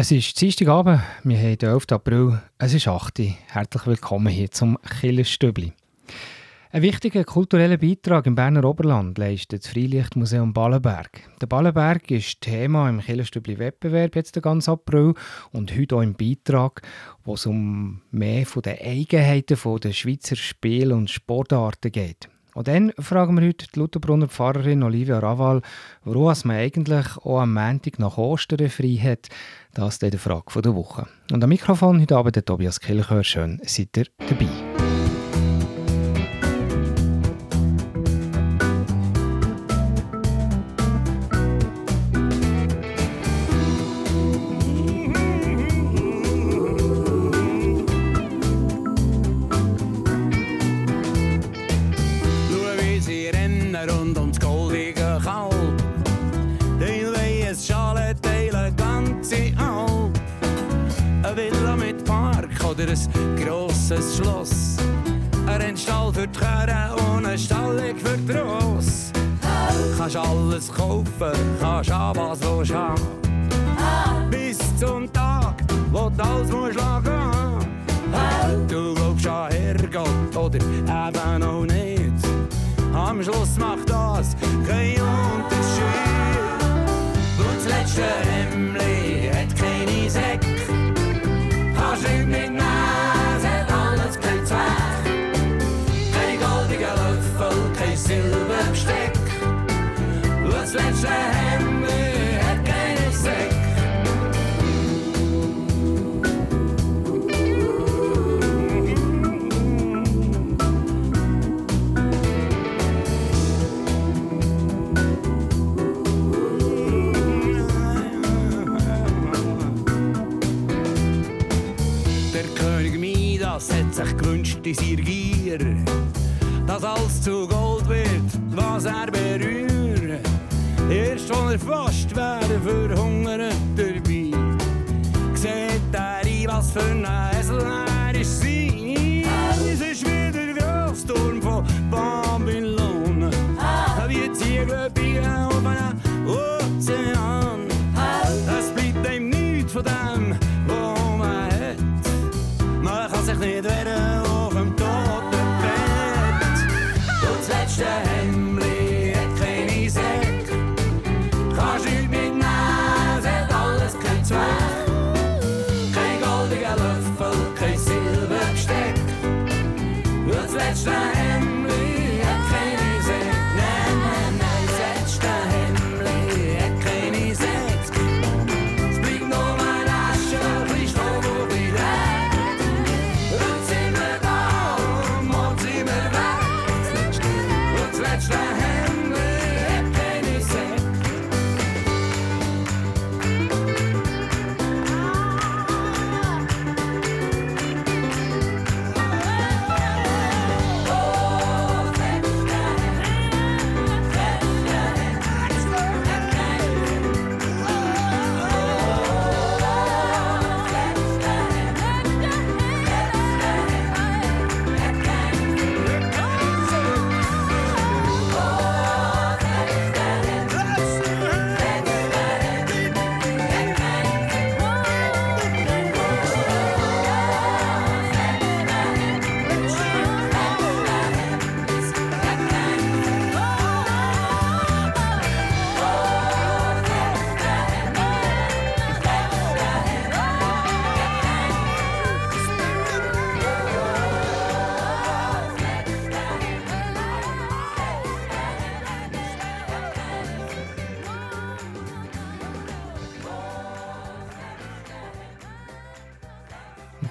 Es 0.00 0.12
ist 0.12 0.40
Dienstagabend, 0.40 1.00
wir 1.24 1.38
haben 1.38 1.58
den 1.58 1.70
11. 1.70 1.86
April, 1.90 2.40
es 2.56 2.72
ist 2.72 2.86
8. 2.86 3.18
Herzlich 3.48 3.84
willkommen 3.84 4.28
hier 4.28 4.48
zum 4.48 4.78
Killerstübli. 5.00 5.72
Ein 6.70 6.82
wichtiger 6.82 7.24
kultureller 7.24 7.78
Beitrag 7.78 8.26
im 8.26 8.36
Berner 8.36 8.64
Oberland 8.64 9.18
leistet 9.18 9.64
das 9.64 9.72
Freilichtmuseum 9.72 10.52
Ballenberg. 10.52 11.22
Der 11.40 11.48
Ballenberg 11.48 12.12
ist 12.12 12.42
Thema 12.42 12.88
im 12.88 13.00
Killerstübli 13.00 13.58
Wettbewerb 13.58 14.14
jetzt 14.14 14.36
den 14.36 14.42
ganzen 14.42 14.70
April 14.70 15.14
und 15.50 15.76
heute 15.76 15.96
auch 15.96 16.02
im 16.02 16.14
Beitrag, 16.14 16.82
wo 17.24 17.34
es 17.34 17.44
um 17.44 18.00
mehr 18.12 18.46
von 18.46 18.62
den 18.62 18.78
Eigenheiten 18.78 19.58
der 19.80 19.92
Schweizer 19.92 20.36
Spiel- 20.36 20.92
und 20.92 21.10
Sportarten 21.10 21.90
geht. 21.90 22.28
Und 22.58 22.66
dann 22.66 22.92
fragen 22.98 23.38
wir 23.38 23.46
heute 23.46 23.68
die 23.72 23.78
Lutherbrunner 23.78 24.26
Pfarrerin 24.26 24.82
Olivia 24.82 25.20
Raval, 25.20 25.62
warum 26.02 26.34
man 26.42 26.56
eigentlich 26.56 27.06
auch 27.18 27.38
am 27.38 27.54
Montag 27.54 28.00
nach 28.00 28.18
Ostern 28.18 28.68
frei 28.68 28.98
hat. 29.00 29.28
Das 29.74 30.02
ist 30.02 30.12
die 30.12 30.18
Frage 30.18 30.60
der 30.60 30.74
Woche. 30.74 31.06
Und 31.30 31.44
am 31.44 31.50
Mikrofon 31.50 32.00
heute 32.00 32.16
Abend 32.16 32.34
der 32.34 32.44
Tobias 32.44 32.80
Kilchör. 32.80 33.22
Schön, 33.22 33.60
seid 33.62 33.96
ihr 33.96 34.06
dabei. 34.28 34.87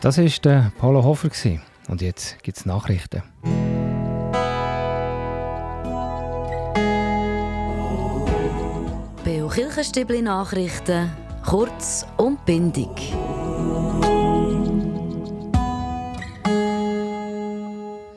Das 0.08 0.18
war 0.18 0.30
der 0.46 0.72
Paulo 0.78 1.04
Hofer. 1.04 1.30
Und 1.90 2.02
jetzt 2.02 2.42
gibt 2.42 2.58
es 2.58 2.66
Nachrichten. 2.66 3.24
Beo 9.26 9.50
Kirchenstübli 9.50 10.22
Nachrichten, 10.22 11.12
kurz 11.46 12.06
und 12.16 12.46
bindig. 12.46 12.88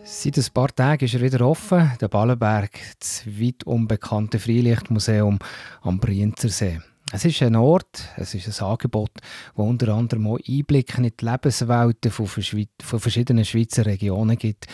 Seit 0.05 0.39
ein 0.39 0.47
paar 0.55 0.73
Tagen 0.73 1.05
ist 1.05 1.15
er 1.15 1.23
wieder 1.23 1.45
offen, 1.45 1.91
der 2.01 2.07
Ballenberg, 2.07 2.71
das 3.01 3.27
weit 3.27 3.65
unbekannte 3.65 4.39
Freilichtmuseum 4.39 5.41
am 5.83 5.99
Brienzersee. 5.99 6.79
Es 7.13 7.25
ist 7.25 7.43
ein 7.43 7.57
Ort, 7.57 8.09
es 8.17 8.35
ist 8.35 8.63
ein 8.63 8.67
Angebot, 8.67 9.11
das 9.15 9.67
unter 9.67 9.95
anderem 9.95 10.29
auch 10.29 10.39
Einblicke 10.49 11.03
in 11.03 11.11
die 11.11 11.25
Lebenswelten 11.25 12.11
von, 12.11 12.27
von 12.27 13.01
verschiedenen 13.01 13.45
Schweizer 13.45 13.85
Regionen 13.85 14.39
gibt 14.39 14.67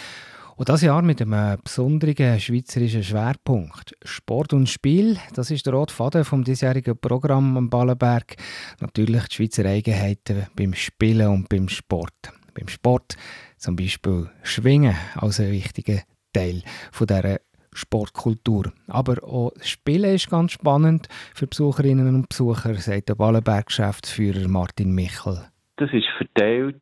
Und 0.56 0.69
das 0.69 0.83
Jahr 0.83 1.00
mit 1.00 1.23
einem 1.23 1.59
besonderen 1.62 2.38
schweizerischen 2.38 3.03
Schwerpunkt. 3.03 3.94
Sport 4.05 4.53
und 4.53 4.69
Spiel, 4.69 5.19
das 5.33 5.50
ist 5.50 5.65
der 5.65 5.73
rote 5.73 5.94
Faden 5.94 6.27
vom 6.27 6.44
diesjährigen 6.44 6.99
Programm 6.99 7.56
am 7.56 7.71
Ballenberg. 7.71 8.37
Natürlich 8.81 9.29
die 9.29 9.35
Schweizer 9.35 9.65
Eigenheiten 9.65 10.47
beim 10.55 10.75
Spielen 10.75 11.29
und 11.29 11.49
beim 11.49 11.71
Sport. 11.71 12.33
Beim 12.53 12.69
Sport 12.69 13.17
zum 13.56 13.77
Beispiel 13.77 14.29
Schwingen 14.43 14.97
als 15.15 15.41
ein 15.41 15.53
wichtiger 15.53 16.03
Teil 16.35 16.62
von 16.93 17.06
dieser 17.06 17.41
Sportkultur. 17.76 18.73
Aber 18.88 19.23
auch 19.23 19.52
Spielen 19.61 20.14
ist 20.14 20.31
ganz 20.31 20.52
spannend 20.52 21.08
für 21.34 21.46
Besucherinnen 21.46 22.14
und 22.14 22.28
Besucher, 22.28 22.75
sagt 22.75 23.08
der 23.08 23.14
Ballenberg-Geschäftsführer 23.14 24.49
Martin 24.49 24.94
Michel. 24.94 25.46
Das 25.76 25.93
ist 25.93 26.06
verteilt 26.17 26.81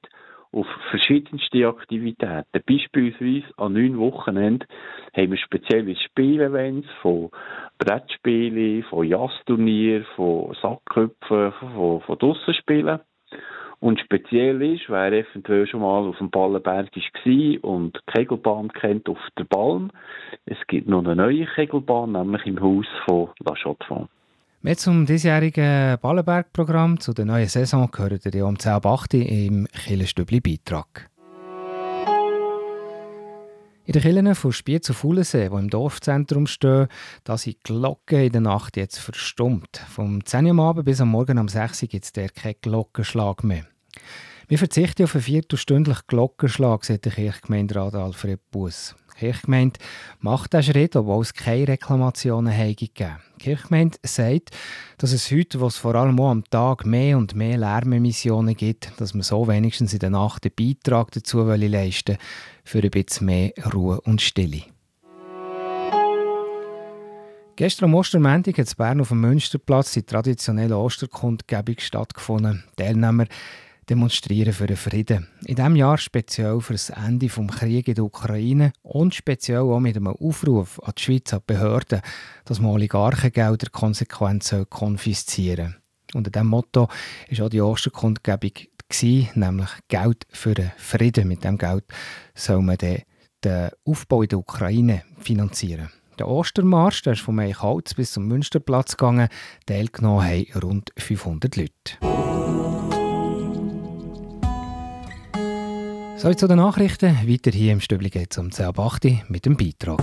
auf 0.52 0.66
verschiedenste 0.90 1.66
Aktivitäten. 1.66 2.62
Beispielsweise 2.66 3.46
an 3.56 3.72
neun 3.72 3.98
Wochenenden 3.98 4.68
haben 5.12 5.30
wir 5.30 5.38
spezielle 5.38 5.96
Spielevents 5.96 6.88
von 7.02 7.30
Brettspielen, 7.78 8.84
von 8.84 9.06
Jazzturnieren, 9.06 10.06
von 10.14 10.54
Sackköpfen, 10.62 11.52
von, 11.52 12.00
von 12.02 12.18
Dussenspielen. 12.18 13.00
Und 13.84 14.00
speziell 14.00 14.62
ist, 14.62 14.88
wer 14.88 15.12
eventuell 15.12 15.66
schon 15.66 15.82
mal 15.82 16.08
auf 16.08 16.16
dem 16.16 16.30
Ballenberg 16.30 16.88
war 16.96 17.70
und 17.70 17.94
die 17.94 18.12
Kegelbahn 18.12 18.72
kennt 18.72 19.06
auf 19.10 19.18
der 19.38 19.44
Balm, 19.44 19.90
es 20.46 20.56
gibt 20.68 20.88
noch 20.88 21.04
eine 21.04 21.14
neue 21.14 21.44
Kegelbahn, 21.44 22.12
nämlich 22.12 22.46
im 22.46 22.58
Haus 22.62 22.86
von 23.04 23.28
La 23.44 23.54
Chaux-de-Fonds. 23.54 24.08
Mehr 24.62 24.76
zum 24.78 25.04
diesjährigen 25.04 25.98
Ballenberg-Programm, 26.00 26.98
zu 26.98 27.12
der 27.12 27.26
neuen 27.26 27.46
Saison, 27.46 27.90
gehört 27.92 28.24
ihr 28.24 28.46
um 28.46 28.54
10.08 28.54 29.16
Uhr 29.18 29.28
im 29.28 29.66
Killenstübli-Beitrag. 29.66 31.10
In 33.84 33.92
den 33.92 34.00
Kirchen 34.00 34.34
von 34.34 34.52
Spiez 34.52 34.86
zu 34.86 34.94
Fuhlensee, 34.94 35.50
die 35.50 35.56
im 35.58 35.68
Dorfzentrum 35.68 36.46
stehen, 36.46 36.88
da 37.24 37.36
sind 37.36 37.58
die 37.58 37.74
Glocken 37.74 38.20
in 38.20 38.32
der 38.32 38.40
Nacht 38.40 38.78
jetzt 38.78 38.98
verstummt. 38.98 39.76
Vom 39.76 40.24
10 40.24 40.46
Uhr 40.46 40.50
am 40.52 40.60
Abend 40.60 40.86
bis 40.86 41.02
am 41.02 41.10
Morgen 41.10 41.36
um 41.36 41.48
6 41.48 41.82
Uhr 41.82 41.88
gibt 41.90 42.04
es 42.06 42.12
der 42.14 42.30
keinen 42.30 42.54
Glockenschlag 42.62 43.44
mehr. 43.44 43.66
Wir 44.48 44.58
verzichten 44.58 45.04
auf 45.04 45.14
einen 45.14 45.22
viertelstündlichen 45.22 46.04
Glockenschlag, 46.06 46.84
sagt 46.84 47.06
der 47.06 47.12
Kirchgemeinderat 47.12 47.94
Alfred 47.94 48.40
Bus. 48.50 48.94
Die 49.14 49.20
Kirchgemeinde 49.20 49.78
macht 50.20 50.52
diesen 50.52 50.72
Schritt, 50.72 50.96
obwohl 50.96 51.22
es 51.22 51.32
keine 51.32 51.68
Reklamationen 51.68 52.52
gegeben 52.74 53.16
Die 53.38 53.44
Kirchgemeinde 53.44 53.96
sagt, 54.04 54.50
dass 54.98 55.12
es 55.12 55.30
heute, 55.30 55.60
wo 55.60 55.66
es 55.66 55.78
vor 55.78 55.94
allem 55.94 56.18
auch 56.20 56.30
am 56.30 56.44
Tag 56.44 56.84
mehr 56.84 57.16
und 57.16 57.34
mehr 57.34 57.56
Lärmemissionen 57.56 58.56
gibt, 58.56 58.92
dass 58.98 59.14
man 59.14 59.22
so 59.22 59.46
wenigstens 59.46 59.92
in 59.92 60.00
der 60.00 60.10
Nacht 60.10 60.44
einen 60.44 60.54
Beitrag 60.54 61.12
dazu 61.12 61.44
leisten 61.44 62.18
für 62.64 62.82
ein 62.82 62.90
bisschen 62.90 63.26
mehr 63.26 63.52
Ruhe 63.72 64.00
und 64.00 64.20
Stille. 64.20 64.64
Gestern 67.56 67.84
am 67.84 67.94
Ostermäntig 67.94 68.58
hat 68.58 68.68
in 68.68 68.76
Bern 68.76 69.00
auf 69.00 69.08
dem 69.08 69.20
Münsterplatz 69.20 69.92
die 69.92 70.02
traditionelle 70.02 70.76
Osterkundgebung 70.76 71.76
stattgefunden. 71.78 72.64
Teilnehmer 72.76 73.26
demonstrieren 73.88 74.52
für 74.52 74.66
den 74.66 74.76
Frieden. 74.76 75.28
In 75.44 75.56
diesem 75.56 75.76
Jahr 75.76 75.98
speziell 75.98 76.60
für 76.60 76.74
das 76.74 76.90
Ende 76.90 77.26
des 77.26 77.56
Krieges 77.56 77.88
in 77.88 77.94
der 77.94 78.04
Ukraine 78.04 78.72
und 78.82 79.14
speziell 79.14 79.60
auch 79.60 79.80
mit 79.80 79.96
einem 79.96 80.08
Aufruf 80.08 80.80
an 80.80 80.92
die 80.96 81.02
Schweiz, 81.02 81.32
an 81.32 81.40
die 81.40 81.52
Behörden, 81.52 82.00
dass 82.44 82.60
man 82.60 82.72
Oligarchengelder 82.72 83.68
konsequent 83.70 84.54
konfiszieren 84.70 85.72
soll. 85.72 85.80
Unter 86.14 86.30
diesem 86.30 86.48
Motto 86.48 86.88
war 87.30 87.46
auch 87.46 87.50
die 87.50 87.60
Osterkundgebung, 87.60 88.52
nämlich 89.34 89.70
Geld 89.88 90.26
für 90.30 90.54
den 90.54 90.72
Frieden. 90.76 91.28
Mit 91.28 91.44
dem 91.44 91.58
Geld 91.58 91.84
soll 92.34 92.62
man 92.62 92.78
den, 92.78 93.02
den 93.42 93.70
Aufbau 93.84 94.22
in 94.22 94.28
der 94.28 94.38
Ukraine 94.38 95.02
finanzieren. 95.18 95.90
Der 96.18 96.28
Ostermarsch 96.28 97.02
der 97.02 97.14
ist 97.14 97.22
von 97.22 97.40
Eichholz 97.40 97.94
bis 97.94 98.12
zum 98.12 98.28
Münsterplatz 98.28 98.96
gegangen. 98.96 99.28
Teilgenommen 99.66 100.24
haben 100.24 100.60
rund 100.62 100.90
500 100.96 101.56
Leute. 101.56 102.33
So, 106.24 106.32
zu 106.32 106.48
den 106.48 106.56
Nachrichten. 106.56 107.28
Weiter 107.28 107.50
hier 107.50 107.74
im 107.74 107.80
Stübli 107.80 108.08
geht 108.08 108.32
es 108.32 108.38
um 108.38 108.48
10.08 108.48 109.24
mit 109.28 109.44
dem 109.44 109.58
Beitrag. 109.58 110.02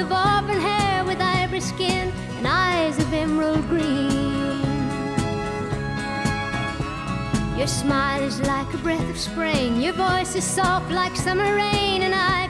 Of 0.00 0.10
auburn 0.12 0.58
hair 0.60 1.04
with 1.04 1.20
ivory 1.20 1.60
skin 1.60 2.10
and 2.38 2.46
eyes 2.46 2.98
of 2.98 3.12
emerald 3.12 3.60
green. 3.68 4.10
Your 7.58 7.66
smile 7.66 8.22
is 8.22 8.40
like 8.40 8.72
a 8.72 8.78
breath 8.78 9.10
of 9.10 9.18
spring, 9.18 9.82
your 9.82 9.92
voice 9.92 10.34
is 10.36 10.44
soft 10.44 10.90
like 10.90 11.14
summer 11.16 11.54
rain, 11.54 12.02
and 12.02 12.14
I 12.14 12.49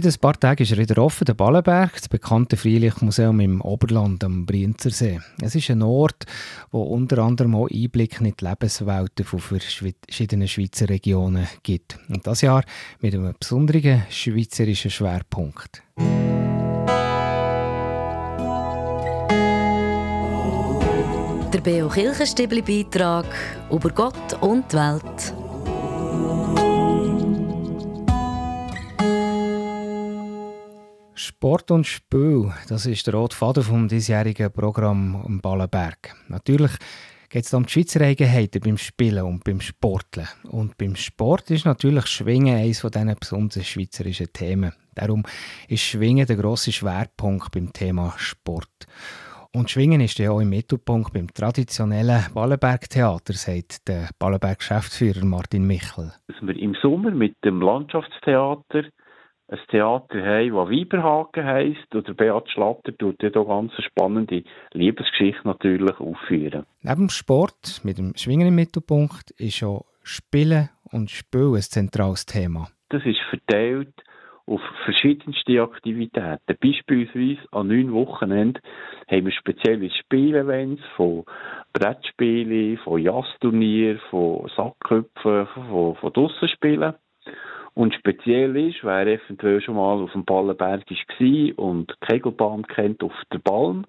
Seit 0.00 0.14
ein 0.14 0.20
paar 0.20 0.38
Tagen 0.38 0.62
ist 0.62 0.70
er 0.70 0.78
wieder 0.78 1.02
offen, 1.02 1.24
der 1.24 1.34
Ballenberg, 1.34 1.92
das 1.96 2.08
bekannte 2.08 2.56
Freilichtmuseum 2.56 3.40
im 3.40 3.60
Oberland 3.60 4.22
am 4.22 4.46
Brienzersee. 4.46 5.18
Es 5.42 5.56
ist 5.56 5.70
ein 5.70 5.82
Ort, 5.82 6.24
wo 6.70 6.82
unter 6.82 7.18
anderem 7.18 7.56
auch 7.56 7.68
Einblick 7.68 8.20
in 8.20 8.32
die 8.32 8.44
Lebenswelten 8.44 9.24
von 9.24 9.40
verschiedenen 9.40 10.46
Schweizer 10.46 10.88
Regionen 10.88 11.48
gibt. 11.64 11.98
Und 12.08 12.24
das 12.28 12.42
Jahr 12.42 12.62
mit 13.00 13.12
einem 13.12 13.34
besonderen 13.40 14.04
schweizerischen 14.08 14.92
Schwerpunkt. 14.92 15.82
Der 21.52 21.60
Beo 21.60 21.88
Kirchenstibli 21.88 22.62
Beitrag 22.62 23.26
über 23.68 23.90
Gott 23.90 24.40
und 24.42 24.72
die 24.72 24.76
Welt. 24.76 25.47
Sport 31.18 31.72
und 31.72 31.84
Spiel, 31.84 32.52
das 32.68 32.86
ist 32.86 33.08
der 33.08 33.14
rote 33.14 33.34
Faden 33.34 33.64
vom 33.64 33.88
diesjährigen 33.88 34.52
Programm 34.52 35.16
am 35.16 35.40
Ballenberg. 35.40 36.14
Natürlich 36.28 36.70
geht 37.28 37.44
es 37.44 37.52
um 37.52 37.66
die 37.66 37.72
Schweizer 37.72 38.02
Eigenheiten 38.02 38.60
beim 38.60 38.76
Spielen 38.76 39.24
und 39.24 39.42
beim 39.42 39.60
Sporteln. 39.60 40.28
Und 40.48 40.78
beim 40.78 40.94
Sport 40.94 41.50
ist 41.50 41.64
natürlich 41.64 42.06
Schwingen 42.06 42.56
eines 42.56 42.82
von 42.82 42.92
diesen 42.92 43.16
besonderen 43.18 43.64
schweizerischen 43.64 44.32
Themen. 44.32 44.72
Darum 44.94 45.24
ist 45.66 45.82
Schwingen 45.82 46.24
der 46.24 46.36
grosse 46.36 46.70
Schwerpunkt 46.70 47.50
beim 47.50 47.72
Thema 47.72 48.14
Sport. 48.16 48.86
Und 49.52 49.70
Schwingen 49.70 50.00
ist 50.00 50.20
ja 50.20 50.30
auch 50.30 50.40
im 50.40 50.50
Mittelpunkt 50.50 51.12
beim 51.12 51.26
traditionellen 51.34 52.26
Ballenberg-Theater, 52.32 53.32
sagt 53.32 53.88
der 53.88 54.10
Ballenberg-Geschäftsführer 54.20 55.24
Martin 55.24 55.66
Michel. 55.66 56.12
Dass 56.28 56.36
wir 56.42 56.56
im 56.56 56.76
Sommer 56.80 57.10
mit 57.10 57.34
dem 57.44 57.60
Landschaftstheater 57.60 58.84
ein 59.48 59.58
Theater 59.70 60.22
haben, 60.22 60.54
das 60.54 60.70
Weiberhaken 60.70 61.44
heisst. 61.44 61.94
Und 61.94 62.06
der 62.06 62.14
Beat 62.14 62.50
Schlatter 62.50 62.96
tut 62.96 63.22
da 63.22 63.28
ganz 63.28 63.72
spannende 63.82 64.44
Liebesgeschichte 64.72 65.40
natürlich 65.44 65.98
aufführen. 65.98 66.66
Neben 66.82 67.06
dem 67.06 67.08
Sport 67.08 67.80
mit 67.84 67.98
dem 67.98 68.14
Schwingen 68.16 68.48
im 68.48 68.54
Mittelpunkt 68.54 69.30
ist 69.32 69.62
auch 69.62 69.86
Spielen 70.02 70.68
und 70.92 71.10
Spiel 71.10 71.54
ein 71.54 71.62
zentrales 71.62 72.26
Thema. 72.26 72.68
Das 72.90 73.04
ist 73.04 73.20
verteilt 73.30 73.92
auf 74.46 74.60
verschiedenste 74.84 75.60
Aktivitäten. 75.60 76.56
Beispielsweise 76.60 77.40
an 77.52 77.68
neun 77.68 77.92
Wochenenden 77.92 78.62
haben 79.06 79.26
wir 79.26 79.32
spezielle 79.32 79.90
Spielevents 79.90 80.82
von 80.96 81.24
Brettspielen, 81.74 82.78
von 82.78 83.00
Jazzturnieren, 83.02 84.00
von 84.10 84.50
Sackköpfen, 84.56 85.46
von, 85.46 85.96
von 85.96 86.12
Dussenspielen. 86.14 86.94
Und 87.74 87.94
speziell 87.94 88.56
ist, 88.56 88.82
wer 88.82 89.06
eventuell 89.06 89.60
schon 89.60 89.76
mal 89.76 90.02
auf 90.02 90.12
dem 90.12 90.24
Ballenberg 90.24 90.84
war 90.90 91.64
und 91.64 91.90
die 91.90 92.06
Kegelbahn 92.06 92.66
kennt 92.66 93.02
auf 93.02 93.12
der 93.32 93.38
Balm, 93.38 93.84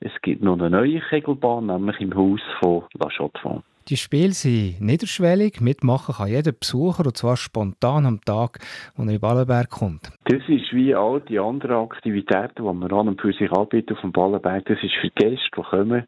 es 0.00 0.12
gibt 0.22 0.42
noch 0.42 0.58
eine 0.58 0.70
neue 0.70 1.00
Kegelbahn, 1.00 1.66
nämlich 1.66 2.00
im 2.00 2.14
Haus 2.14 2.40
von 2.60 2.84
La 2.94 3.08
Chaux-de-Fonds. 3.10 3.64
Die 3.88 3.96
Spiele 3.96 4.32
sind 4.32 4.82
niederschwellig, 4.82 5.62
mitmachen 5.62 6.16
kann 6.16 6.28
jeder 6.28 6.52
Besucher 6.52 7.06
und 7.06 7.16
zwar 7.16 7.38
spontan 7.38 8.04
am 8.04 8.20
Tag, 8.20 8.58
wo 8.94 9.02
er 9.02 9.06
in 9.06 9.12
den 9.12 9.20
Ballenberg 9.20 9.70
kommt. 9.70 10.12
Das 10.24 10.42
ist 10.46 10.74
wie 10.74 10.94
all 10.94 11.22
die 11.22 11.38
anderen 11.38 11.76
Aktivitäten, 11.76 12.56
die 12.56 12.62
wir 12.62 12.92
an 12.92 13.08
und 13.08 13.18
für 13.18 13.32
sich 13.32 13.50
anbieten 13.50 13.94
auf 13.94 14.00
dem 14.02 14.12
Ballenberg. 14.12 14.66
Das 14.66 14.76
ist 14.82 14.94
für 15.00 15.08
Gäste, 15.08 15.48
die 15.56 15.62
kommen, 15.62 16.04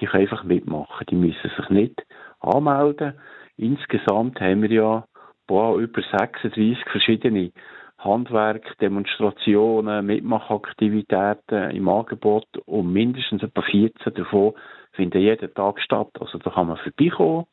die 0.00 0.06
können 0.06 0.22
einfach 0.22 0.42
mitmachen. 0.42 1.06
Die 1.08 1.14
müssen 1.14 1.50
sich 1.56 1.68
nicht 1.68 2.04
anmelden. 2.40 3.14
Insgesamt 3.56 4.40
haben 4.40 4.62
wir 4.62 4.72
ja 4.72 5.04
boah, 5.50 5.76
über 5.76 6.00
36 6.00 6.78
verschiedene 6.92 7.50
Handwerk, 7.98 8.78
Demonstrationen, 8.78 10.06
Mitmachaktivitäten 10.06 11.72
im 11.72 11.88
Angebot 11.88 12.46
und 12.66 12.92
mindestens 12.92 13.42
etwa 13.42 13.60
14 13.60 14.14
davon 14.14 14.52
finden 14.92 15.20
jeden 15.20 15.52
Tag 15.52 15.80
statt. 15.80 16.10
Also 16.20 16.38
da 16.38 16.50
kann 16.50 16.68
man 16.68 16.76
vorbeikommen, 16.76 17.46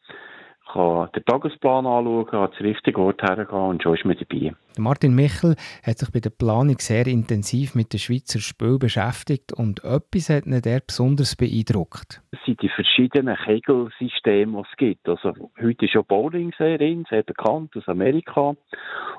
kann 0.72 1.10
den 1.16 1.26
Tagesplan 1.26 1.86
anschauen, 1.86 2.26
kann 2.28 2.52
zum 2.58 2.66
richtigen 2.66 3.02
Ort 3.02 3.22
hergehen 3.22 3.48
und 3.48 3.84
schon 3.84 3.96
ist 3.96 4.06
man 4.06 4.18
dabei. 4.18 4.54
Martin 4.78 5.16
Michel 5.16 5.56
hat 5.84 5.98
sich 5.98 6.12
bei 6.12 6.20
der 6.20 6.30
Planung 6.30 6.78
sehr 6.80 7.08
intensiv 7.08 7.74
mit 7.74 7.94
dem 7.94 8.00
Schweizer 8.00 8.40
Spiel 8.40 8.78
beschäftigt 8.78 9.54
und 9.54 9.84
etwas 9.84 10.30
hat 10.30 10.46
ihn 10.46 10.62
der 10.62 10.82
besonders 10.86 11.36
beeindruckt. 11.36 12.22
Es 12.32 12.40
sind 12.46 12.62
die 12.62 12.70
verschiedenen 12.70 13.36
Kegelsysteme, 13.36 14.58
die 14.58 14.68
es 14.70 14.78
gibt. 14.78 15.10
Also 15.10 15.34
heute 15.60 15.86
ist 15.86 15.94
ja 15.94 16.02
Bowling 16.02 16.54
sehr 16.58 16.80
in, 16.80 17.06
sehr 17.10 17.24
bekannt 17.24 17.76
aus 17.76 17.88
Amerika 17.88 18.56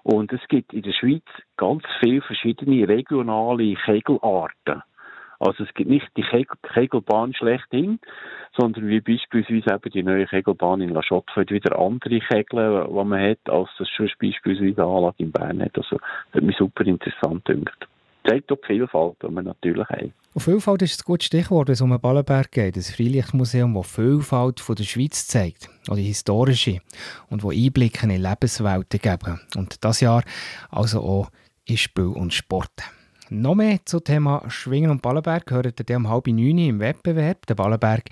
und 0.05 0.33
es 0.33 0.41
gibt 0.49 0.73
in 0.73 0.83
der 0.83 0.93
Schweiz 0.93 1.25
ganz 1.57 1.83
viele 2.01 2.23
verschiedene 2.23 2.87
regionale 2.89 3.75
Kegelarten. 3.85 4.83
Also 5.41 5.65
es 5.65 5.73
gibt 5.75 5.89
nicht 5.89 6.07
die 6.17 6.25
Kegelbahn 6.75 7.33
schlechthin, 7.35 8.01
sondern 8.57 8.89
wie 8.89 9.01
beispielsweise 9.01 9.75
eben 9.75 9.91
die 9.93 10.03
neue 10.03 10.27
Kegelbahn 10.27 10.81
in 10.81 10.91
La 10.91 11.01
Chotte 11.07 11.49
wieder 11.49 11.79
andere 11.79 12.19
Kegel, 12.21 12.87
die 12.89 13.05
man 13.05 13.21
hat, 13.21 13.39
als 13.49 13.69
das 13.79 13.89
schon 13.89 14.11
beispielsweise 14.21 14.83
eine 14.83 14.91
Anlage 14.91 15.17
in 15.19 15.31
Bern 15.31 15.63
hat. 15.63 15.77
Also 15.77 15.97
das 15.97 16.35
hat 16.35 16.43
mich 16.43 16.57
super 16.57 16.85
interessant 16.85 17.45
gedacht. 17.45 17.87
Zeigt 18.27 18.51
auch 18.51 18.59
die 18.63 18.67
Vielfalt, 18.67 19.17
die 19.23 19.29
wir 19.29 19.43
natürlich 19.43 19.89
haben. 19.89 20.13
Und 20.35 20.43
Vielfalt 20.43 20.83
ist 20.83 21.01
ein 21.01 21.05
gutes 21.07 21.27
Stichwort, 21.27 21.69
wenn 21.69 21.73
es 21.73 21.81
um 21.81 21.91
den 21.91 22.01
Ballenberg 22.01 22.51
geht. 22.51 22.77
Ein 22.77 22.83
Freilichtmuseum, 22.83 23.75
das 23.75 23.91
Vielfalt 23.95 24.61
von 24.61 24.75
der 24.75 24.85
Schweiz 24.85 25.27
zeigt, 25.27 25.71
auch 25.89 25.95
die 25.95 26.03
historische, 26.03 26.81
und 27.31 27.43
wo 27.43 27.51
Einblicke 27.51 28.07
in 28.07 28.23
Lebenswelten 28.23 29.01
geben. 29.01 29.41
Und 29.57 29.83
das 29.85 30.01
Jahr 30.01 30.23
also 30.71 31.01
auch 31.01 31.31
in 31.65 31.77
Spiel 31.77 32.13
und 32.15 32.35
Sport. 32.35 32.71
Noch 33.31 33.55
mehr 33.55 33.79
zum 33.85 34.03
Thema 34.03 34.43
Schwingen 34.49 34.91
und 34.91 35.03
Ballenberg 35.03 35.51
hört 35.51 35.91
ihr 35.91 35.97
um 35.97 36.09
halb 36.09 36.29
neun 36.29 36.57
im 36.57 36.81
Wettbewerb. 36.81 37.47
Der 37.47 37.57
Ballenberg 37.57 38.05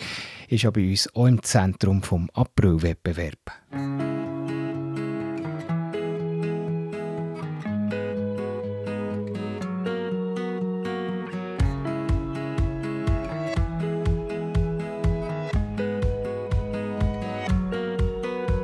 ist 0.49 0.65
ja 0.65 0.71
bei 0.71 0.91
uns 0.91 1.09
auch 1.15 1.27
im 1.27 1.43
Zentrum 1.43 2.03
des 2.03 2.11
April-Wettbewerb. 2.35 3.39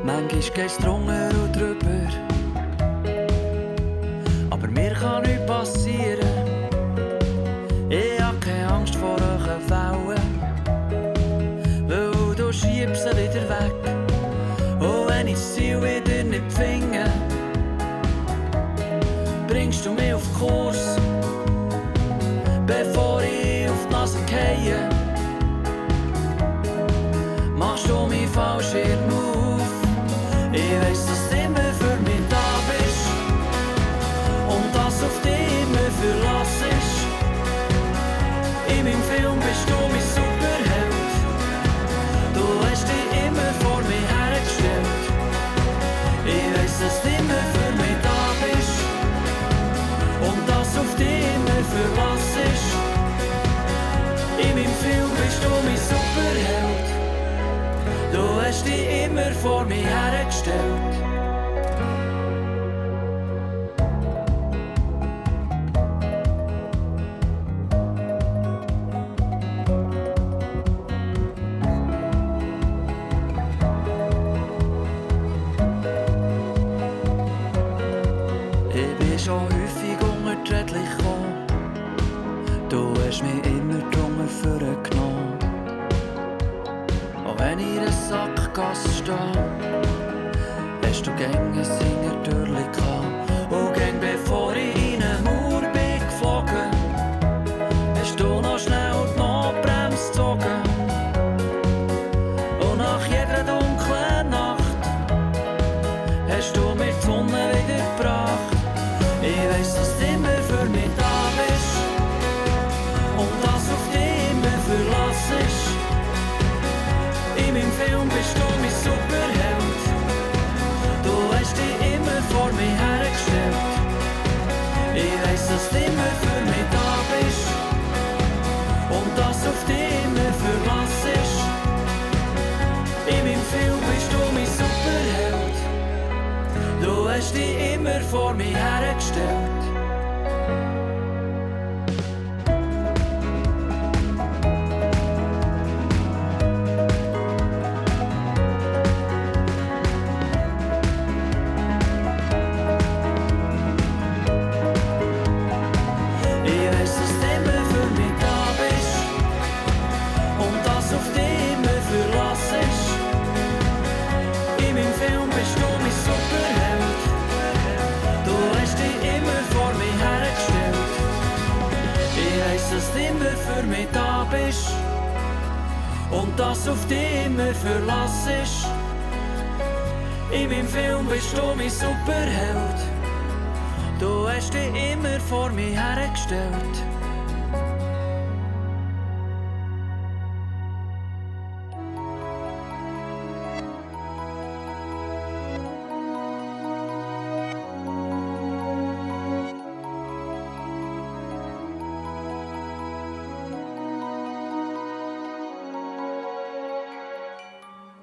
Manchmal 0.05 0.29
geht 0.29 0.59
es 0.59 0.77
drunter 0.77 1.31
und 1.45 1.57
drüber, 1.57 2.32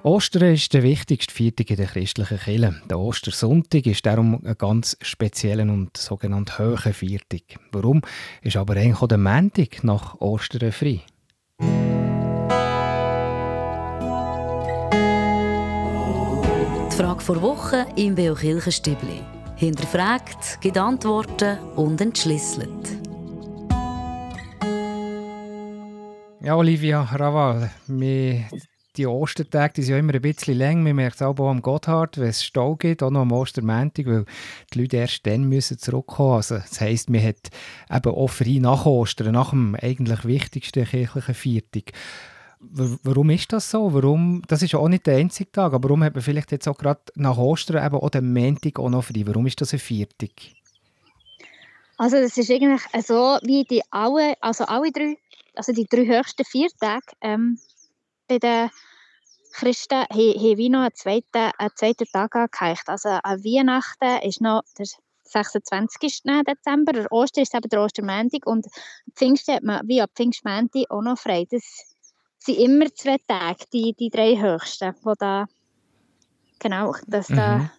Ostern 0.02 0.54
ist 0.54 0.72
der 0.72 0.82
wichtigste 0.82 1.34
Feiertag 1.34 1.68
in 1.68 1.76
der 1.76 1.86
christlichen 1.86 2.38
Kirche. 2.38 2.80
Der 2.88 2.98
Ostersonntag 2.98 3.84
ist 3.84 4.06
darum 4.06 4.40
ein 4.46 4.56
ganz 4.56 4.96
spezieller 5.02 5.64
und 5.64 5.94
sogenannt 5.94 6.58
hoher 6.58 6.78
Feiertag. 6.78 7.42
Warum 7.70 8.00
ist 8.40 8.56
aber 8.56 8.76
eigentlich 8.76 9.02
auch 9.02 9.08
der 9.08 9.18
Montag 9.18 9.84
nach 9.84 10.18
Ostern 10.18 10.72
frei? 10.72 11.00
Die 16.90 16.96
Frage 16.96 17.20
vor 17.20 17.42
Woche 17.42 17.86
im 17.96 18.14
Beo 18.14 18.34
Kirchenstübli. 18.34 19.20
Hinterfragt, 19.56 20.62
gibt 20.62 20.78
Antworten 20.78 21.58
und 21.76 22.00
entschlüsselt. 22.00 22.88
Ja, 26.42 26.56
Olivia 26.56 27.02
Raval, 27.02 27.70
wir, 27.86 28.46
die 28.96 29.06
Ostertage 29.06 29.74
die 29.74 29.82
sind 29.82 29.92
ja 29.92 29.98
immer 29.98 30.14
ein 30.14 30.22
bisschen 30.22 30.56
länger. 30.56 30.82
Man 30.82 30.96
merkt 30.96 31.16
es 31.16 31.22
auch 31.22 31.38
am 31.38 31.62
Gotthard, 31.62 32.18
wenn 32.18 32.28
es 32.28 32.44
Stau 32.44 32.76
gibt, 32.76 33.02
auch 33.02 33.10
noch 33.10 33.20
am 33.20 33.32
Ostermäntig, 33.32 34.06
weil 34.06 34.24
die 34.72 34.80
Leute 34.80 34.96
erst 34.96 35.26
dann 35.26 35.44
müssen 35.44 35.78
zurückkommen 35.78 36.36
müssen. 36.36 36.54
Also, 36.54 36.68
das 36.68 36.80
heisst, 36.80 37.10
man 37.10 37.22
hat 37.22 37.50
eben 37.90 38.14
auch 38.14 38.28
frei 38.28 38.58
nach 38.60 38.86
Ostern, 38.86 39.32
nach 39.32 39.50
dem 39.50 39.76
eigentlich 39.80 40.24
wichtigsten 40.24 40.84
kirchlichen 40.84 41.34
Viertag. 41.34 41.92
Warum 42.60 43.30
ist 43.30 43.52
das 43.52 43.70
so? 43.70 43.94
Warum, 43.94 44.42
das 44.46 44.62
ist 44.62 44.74
auch 44.74 44.88
nicht 44.88 45.06
der 45.06 45.16
einzige 45.16 45.50
Tag, 45.50 45.72
aber 45.72 45.88
warum 45.88 46.04
hat 46.04 46.14
man 46.14 46.22
vielleicht 46.22 46.52
jetzt 46.52 46.68
auch 46.68 46.76
gerade 46.76 47.00
nach 47.14 47.38
Ostern 47.38 47.84
eben 47.84 47.96
auch 47.96 48.10
den 48.10 48.34
Montag 48.34 48.78
auch 48.78 48.90
noch 48.90 49.04
frei? 49.04 49.22
Warum 49.24 49.46
ist 49.46 49.60
das 49.62 49.72
ein 49.72 49.78
Viertag? 49.78 50.30
Also 51.96 52.16
das 52.16 52.36
ist 52.36 52.50
eigentlich 52.50 52.82
so, 53.06 53.38
wie 53.42 53.64
die 53.64 53.82
alle, 53.90 54.34
also 54.40 54.64
alle 54.64 54.90
drei, 54.90 55.16
also 55.54 55.72
die 55.72 55.86
drei 55.86 56.06
höchsten 56.06 56.44
Viertage 56.44 57.06
ähm, 57.20 57.58
bei 58.30 58.38
den 58.38 58.70
Christen 59.52 59.98
haben, 59.98 60.08
haben 60.10 60.56
wie 60.56 60.68
noch 60.68 60.80
einen 60.80 60.94
zweiten, 60.94 61.52
einen 61.58 61.70
zweiten 61.74 62.06
Tag 62.06 62.34
angehängt. 62.36 62.84
Also 62.86 63.08
an 63.08 63.44
Weihnachten 63.44 64.22
ist 64.26 64.40
noch 64.40 64.62
der 64.78 64.86
26. 65.24 66.22
Dezember, 66.46 66.92
der 66.92 67.12
Ostern 67.12 67.42
ist 67.42 67.54
eben 67.54 67.68
der 67.68 67.82
Ostermäntig 67.82 68.46
und 68.46 68.66
Pfingsten 69.14 69.56
hat 69.56 69.62
man 69.64 69.86
wie 69.86 70.00
am 70.00 70.08
Pfingstmäntig 70.14 70.90
auch 70.90 71.02
noch 71.02 71.18
frei. 71.18 71.46
Das 71.50 71.96
sind 72.38 72.58
immer 72.58 72.86
zwei 72.94 73.16
Tage, 73.26 73.64
die, 73.72 73.92
die 73.92 74.10
drei 74.10 74.36
höchsten, 74.36 74.94
wo 75.02 75.14
da 75.18 75.46
genau, 76.58 76.94
das 77.06 77.28
da 77.28 77.58
Mhm. 77.58 77.70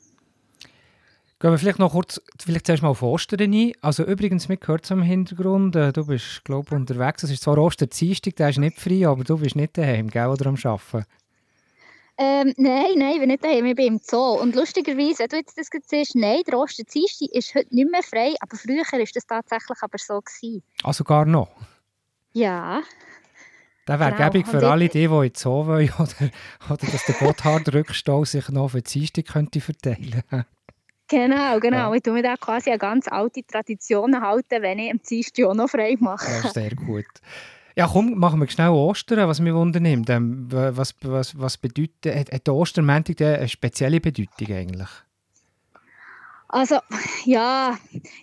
Gehen 1.42 1.50
wir 1.50 1.58
vielleicht 1.58 1.80
noch 1.80 1.94
kurz, 1.94 2.22
vielleicht 2.40 2.68
zuerst 2.68 2.84
mal 2.84 2.90
auf 2.90 3.02
Ostern 3.02 3.52
ein. 3.52 3.72
Also 3.82 4.04
übrigens, 4.04 4.48
mir 4.48 4.58
gehört 4.58 4.84
es 4.84 4.92
im 4.92 5.02
Hintergrund, 5.02 5.76
äh, 5.76 5.92
du 5.92 6.06
bist, 6.06 6.46
glaube 6.46 6.68
ich, 6.70 6.72
unterwegs. 6.74 7.24
Es 7.24 7.32
ist 7.32 7.42
zwar 7.42 7.58
Osterdienstag, 7.58 8.36
der 8.36 8.50
ist 8.50 8.60
nicht 8.60 8.80
frei, 8.80 9.08
aber 9.08 9.24
du 9.24 9.40
bist 9.40 9.56
nicht 9.56 9.76
daheim, 9.76 10.12
gell, 10.12 10.28
oder 10.28 10.46
am 10.46 10.56
Arbeiten. 10.64 11.04
Ähm, 12.20 12.54
nein, 12.58 12.92
nein, 12.96 13.14
ich 13.14 13.20
bin 13.20 13.30
nicht 13.30 13.44
daheim, 13.44 13.66
ich 13.66 13.76
bin 13.76 13.88
im 13.88 14.00
Zoo. 14.04 14.40
Und 14.40 14.56
lustigerweise, 14.56 15.24
wenn 15.24 15.30
du 15.30 15.38
jetzt 15.38 15.58
das 15.58 15.72
gerade 15.72 15.84
siehst, 15.88 16.14
nein, 16.14 16.44
der 16.46 16.60
Osterdienstag 16.60 17.30
ist 17.32 17.56
heute 17.56 17.74
nicht 17.74 17.90
mehr 17.90 18.04
frei, 18.04 18.36
aber 18.40 18.56
früher 18.56 18.84
war 18.84 19.00
das 19.00 19.26
tatsächlich 19.26 19.78
aber 19.82 19.98
so. 19.98 20.22
Gewesen. 20.22 20.62
Also 20.84 21.04
gar 21.04 21.26
noch. 21.26 21.50
Ja, 22.34 22.84
Das 23.88 24.00
wäre 24.00 24.12
Genau, 24.12 24.30
gäbig 24.30 24.48
für 24.48 24.70
alle 24.70 24.90
die, 24.90 25.00
die 25.00 25.04
in 25.06 25.22
den 25.22 25.32
Zoo 25.34 25.66
wollen, 25.66 25.92
oder, 25.98 26.30
oder 26.70 26.92
dass 26.92 27.06
der 27.06 27.16
Gotthard-Rückstau 27.16 28.26
sich 28.26 28.48
noch 28.50 28.70
für 28.70 28.84
die 28.84 29.00
Dienstag 29.00 29.26
könnte 29.26 29.60
verteilen 29.60 30.22
genau, 31.12 31.60
genau. 31.60 31.90
Ja. 31.92 31.94
Ich 31.94 32.02
tue 32.02 32.14
mir 32.14 32.24
da 32.24 32.36
quasi 32.38 32.72
an 32.72 32.80
ganz 32.80 33.08
alte 33.08 33.44
Traditionen 33.46 34.22
halten, 34.22 34.62
wenn 34.62 34.80
ich 34.80 34.92
am 34.92 35.00
Dienstag 35.02 35.46
auch 35.46 35.54
noch 35.54 35.70
frei 35.70 35.96
mache. 36.00 36.26
Das 36.26 36.46
ist 36.46 36.54
sehr 36.56 36.74
gut. 36.76 37.06
Ja, 37.76 37.88
komm, 37.88 38.18
machen 38.18 38.40
wir 38.40 38.50
schnell 38.50 38.70
Ostern, 38.70 39.28
was 39.28 39.40
mich 39.40 39.54
wundernimmt. 39.54 40.10
Ähm, 40.10 40.52
wa- 40.52 40.72
was, 40.76 40.96
was, 41.04 41.40
was 41.40 41.58
bedeutet, 41.58 42.16
hat, 42.16 42.32
hat 42.32 42.50
Ostermäntig 42.50 43.22
eine 43.22 43.48
spezielle 43.48 44.02
Bedeutung 44.02 44.48
eigentlich? 44.56 44.90
Also, 46.54 46.80
ja, 47.24 47.78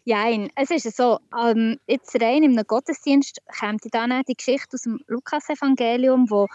jein. 0.04 0.50
Es 0.54 0.70
ist 0.70 0.94
so, 0.94 1.18
ähm, 1.42 1.78
jetzt 1.86 2.14
rein 2.20 2.42
im 2.42 2.56
Gottesdienst 2.66 3.40
kommt 3.58 3.82
dann 3.92 4.22
die 4.28 4.34
Geschichte 4.34 4.74
aus 4.74 4.82
dem 4.82 5.00
Lukas-Evangelium, 5.06 6.28
wo 6.28 6.46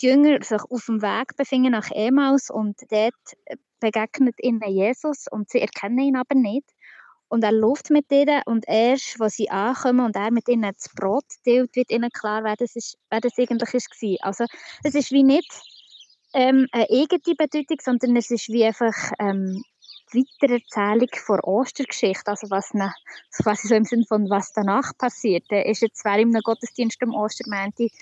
die 0.00 0.06
Jünger 0.06 0.42
sich 0.42 0.62
auf 0.62 0.86
dem 0.86 1.02
Weg 1.02 1.36
befinden 1.36 1.72
nach 1.72 1.90
Emaus 1.90 2.50
und 2.50 2.76
dort 2.90 3.14
begegnet 3.80 4.36
ihnen 4.42 4.62
Jesus 4.66 5.26
und 5.30 5.50
sie 5.50 5.60
erkennen 5.60 5.98
ihn 5.98 6.16
aber 6.16 6.34
nicht. 6.34 6.68
Und 7.28 7.44
er 7.44 7.52
läuft 7.52 7.90
mit 7.90 8.10
ihnen 8.10 8.42
und 8.46 8.64
erst, 8.66 9.20
als 9.20 9.34
sie 9.34 9.50
ankommen 9.50 10.00
und 10.00 10.16
er 10.16 10.32
mit 10.32 10.48
ihnen 10.48 10.72
das 10.72 10.92
Brot 10.94 11.24
teilt, 11.44 11.76
wird 11.76 11.90
ihnen 11.90 12.10
klar, 12.10 12.42
wer 12.42 12.56
das, 12.56 12.74
ist, 12.74 12.98
wer 13.08 13.20
das 13.20 13.38
eigentlich 13.38 13.72
war. 13.72 14.26
Also 14.26 14.44
es 14.82 14.94
ist 14.94 15.12
wie 15.12 15.22
nicht 15.22 15.52
ähm, 16.34 16.66
eine 16.72 16.88
eigene 16.90 17.36
Bedeutung, 17.38 17.78
sondern 17.80 18.16
es 18.16 18.30
ist 18.30 18.48
wie 18.48 18.64
einfach 18.64 19.12
ähm, 19.20 19.62
die 20.12 20.26
Weitererzählung 20.40 21.08
der 21.28 21.44
Ostergeschichte. 21.46 22.26
Also 22.30 22.50
was 22.50 22.70
so 22.70 23.44
quasi 23.44 23.68
so 23.68 23.74
im 23.76 23.84
Sinne 23.84 24.04
von 24.08 24.28
was 24.28 24.52
danach 24.52 24.92
passiert. 24.98 25.44
Ist 25.50 25.82
jetzt 25.82 26.04
wäre 26.04 26.20
im 26.20 26.32
Gottesdienst 26.32 27.00
am 27.02 27.14
Ostermänti 27.14 27.92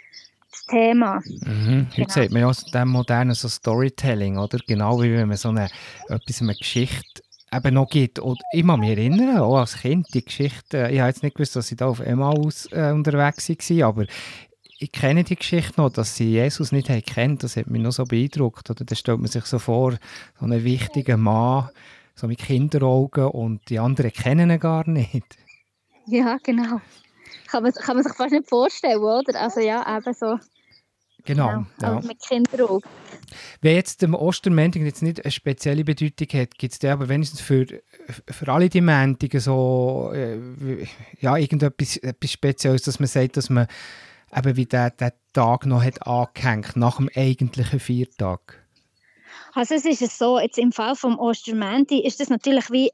das 0.50 0.64
Thema. 0.66 1.20
Mhm. 1.24 1.86
Heute 1.90 1.96
Genau. 1.96 2.08
sagt 2.08 2.30
man 2.32 2.40
ja 2.42 2.48
aus 2.48 2.64
dem 2.64 2.88
modernen 2.88 3.34
so 3.34 3.48
Storytelling, 3.48 4.38
oder? 4.38 4.58
Genau 4.66 5.02
wie 5.02 5.12
wenn 5.12 5.28
man 5.28 5.36
so 5.36 5.48
eine, 5.50 5.68
etwas, 6.08 6.40
eine 6.42 6.54
Geschichte 6.54 7.22
eben 7.52 7.74
noch 7.74 7.88
gibt. 7.88 8.18
Und 8.18 8.38
ich 8.52 8.66
kann 8.66 8.80
mich 8.80 8.90
erinnern, 8.90 9.38
auch 9.38 9.58
als 9.58 9.78
Kind, 9.78 10.06
die 10.14 10.24
Geschichte, 10.24 10.88
äh, 10.88 10.92
ich 10.92 11.00
habe 11.00 11.08
jetzt 11.08 11.22
nicht 11.22 11.36
gewusst, 11.36 11.56
dass 11.56 11.68
sie 11.68 11.76
da 11.76 11.86
auf 11.86 12.00
Emmaus 12.00 12.66
äh, 12.72 12.92
unterwegs 12.92 13.48
waren, 13.48 13.82
aber 13.82 14.06
ich 14.80 14.92
kenne 14.92 15.24
die 15.24 15.34
Geschichte 15.36 15.80
noch, 15.80 15.90
dass 15.90 16.14
sie 16.14 16.30
Jesus 16.30 16.70
nicht 16.72 16.88
kennt, 17.06 17.42
das 17.42 17.56
hat 17.56 17.66
mich 17.68 17.82
noch 17.82 17.90
so 17.90 18.04
beeindruckt. 18.04 18.70
Oder? 18.70 18.84
Da 18.84 18.94
stellt 18.94 19.18
man 19.18 19.28
sich 19.28 19.44
so 19.46 19.58
vor, 19.58 19.92
so 20.38 20.44
einen 20.44 20.62
wichtigen 20.62 21.20
Mann, 21.20 21.68
so 22.14 22.28
mit 22.28 22.38
Kinderaugen 22.38 23.26
und 23.26 23.68
die 23.70 23.78
anderen 23.78 24.12
kennen 24.12 24.50
ihn 24.50 24.60
gar 24.60 24.88
nicht. 24.88 25.24
Ja, 26.06 26.38
genau. 26.42 26.80
Kann 27.46 27.62
man, 27.62 27.72
kann 27.72 27.96
man 27.96 28.04
sich 28.04 28.14
fast 28.14 28.32
nicht 28.32 28.48
vorstellen, 28.48 29.02
oder? 29.02 29.40
Also 29.40 29.60
ja, 29.60 29.96
eben 29.96 30.14
so. 30.14 30.38
Genau. 31.24 31.48
Genau. 31.48 31.66
ja. 31.82 31.88
Aber 31.88 32.06
mit 32.06 32.20
Kinderaugen. 32.20 32.88
Wenn 33.60 33.74
jetzt 33.74 34.00
der 34.00 34.10
Ostermäntig 34.10 34.82
jetzt 34.82 35.02
nicht 35.02 35.22
eine 35.22 35.30
spezielle 35.30 35.84
Bedeutung 35.84 36.28
hat, 36.40 36.56
gibt 36.56 36.72
es 36.72 36.90
aber 36.90 37.08
wenigstens 37.08 37.40
für, 37.40 37.66
für 38.26 38.48
alle 38.52 38.68
die 38.68 38.80
Mäntige 38.80 39.40
so 39.40 40.10
äh, 40.14 40.38
ja, 41.20 41.36
irgendetwas 41.36 41.98
etwas 41.98 42.32
Spezielles, 42.32 42.82
dass 42.82 42.98
man 42.98 43.08
sagt, 43.08 43.36
dass 43.36 43.50
man 43.50 43.66
eben 44.34 44.56
wie 44.56 44.66
der, 44.66 44.90
der 44.90 45.12
Tag 45.32 45.66
noch 45.66 45.82
hat 45.82 46.06
angehängt, 46.06 46.76
nach 46.76 46.96
dem 46.96 47.10
eigentlichen 47.14 47.80
Viertag. 47.80 48.64
Also 49.54 49.74
es 49.74 49.84
ist 49.84 50.18
so, 50.18 50.38
jetzt 50.38 50.58
im 50.58 50.72
Fall 50.72 50.94
vom 50.94 51.18
Ostermänti 51.18 52.00
ist 52.00 52.20
das 52.20 52.28
natürlich 52.28 52.70
wie 52.70 52.90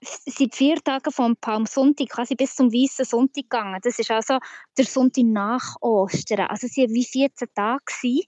sind 0.00 0.54
vier 0.54 0.76
Tage 0.82 1.10
vom 1.10 1.36
Palmsonntag 1.36 2.08
quasi 2.08 2.34
bis 2.34 2.54
zum 2.54 2.72
Weißen 2.72 3.04
Sonntag 3.04 3.44
gegangen. 3.44 3.80
Das 3.82 3.98
ist 3.98 4.10
also 4.10 4.38
der 4.76 4.84
Sonntag 4.84 5.24
nach 5.24 5.76
Ostern. 5.80 6.46
Also 6.46 6.66
es 6.66 6.76
waren 6.76 6.94
wie 6.94 7.04
14 7.04 7.48
Tage. 7.54 7.82
Gewesen. 7.84 8.26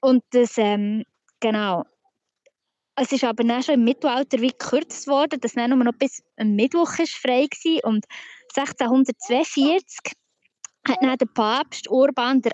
Und 0.00 0.24
das, 0.30 0.58
ähm, 0.58 1.04
genau. 1.40 1.84
es 2.96 3.12
ist 3.12 3.24
aber 3.24 3.44
dann 3.44 3.62
schon 3.62 3.74
im 3.74 3.84
Mittelalter 3.84 4.40
wie 4.40 4.48
gekürzt 4.48 5.06
worden, 5.06 5.40
dass 5.40 5.54
dann 5.54 5.70
nur 5.70 5.84
noch 5.84 5.92
bis 5.92 6.22
am 6.36 6.54
Mittwoch 6.54 6.98
ist 6.98 7.14
frei 7.14 7.46
war. 7.46 7.90
Und 7.90 8.06
1642 8.56 10.12
hat 10.86 10.98
dann 11.02 11.18
der 11.18 11.26
Papst 11.26 11.88
Urban 11.88 12.44
VIII 12.44 12.52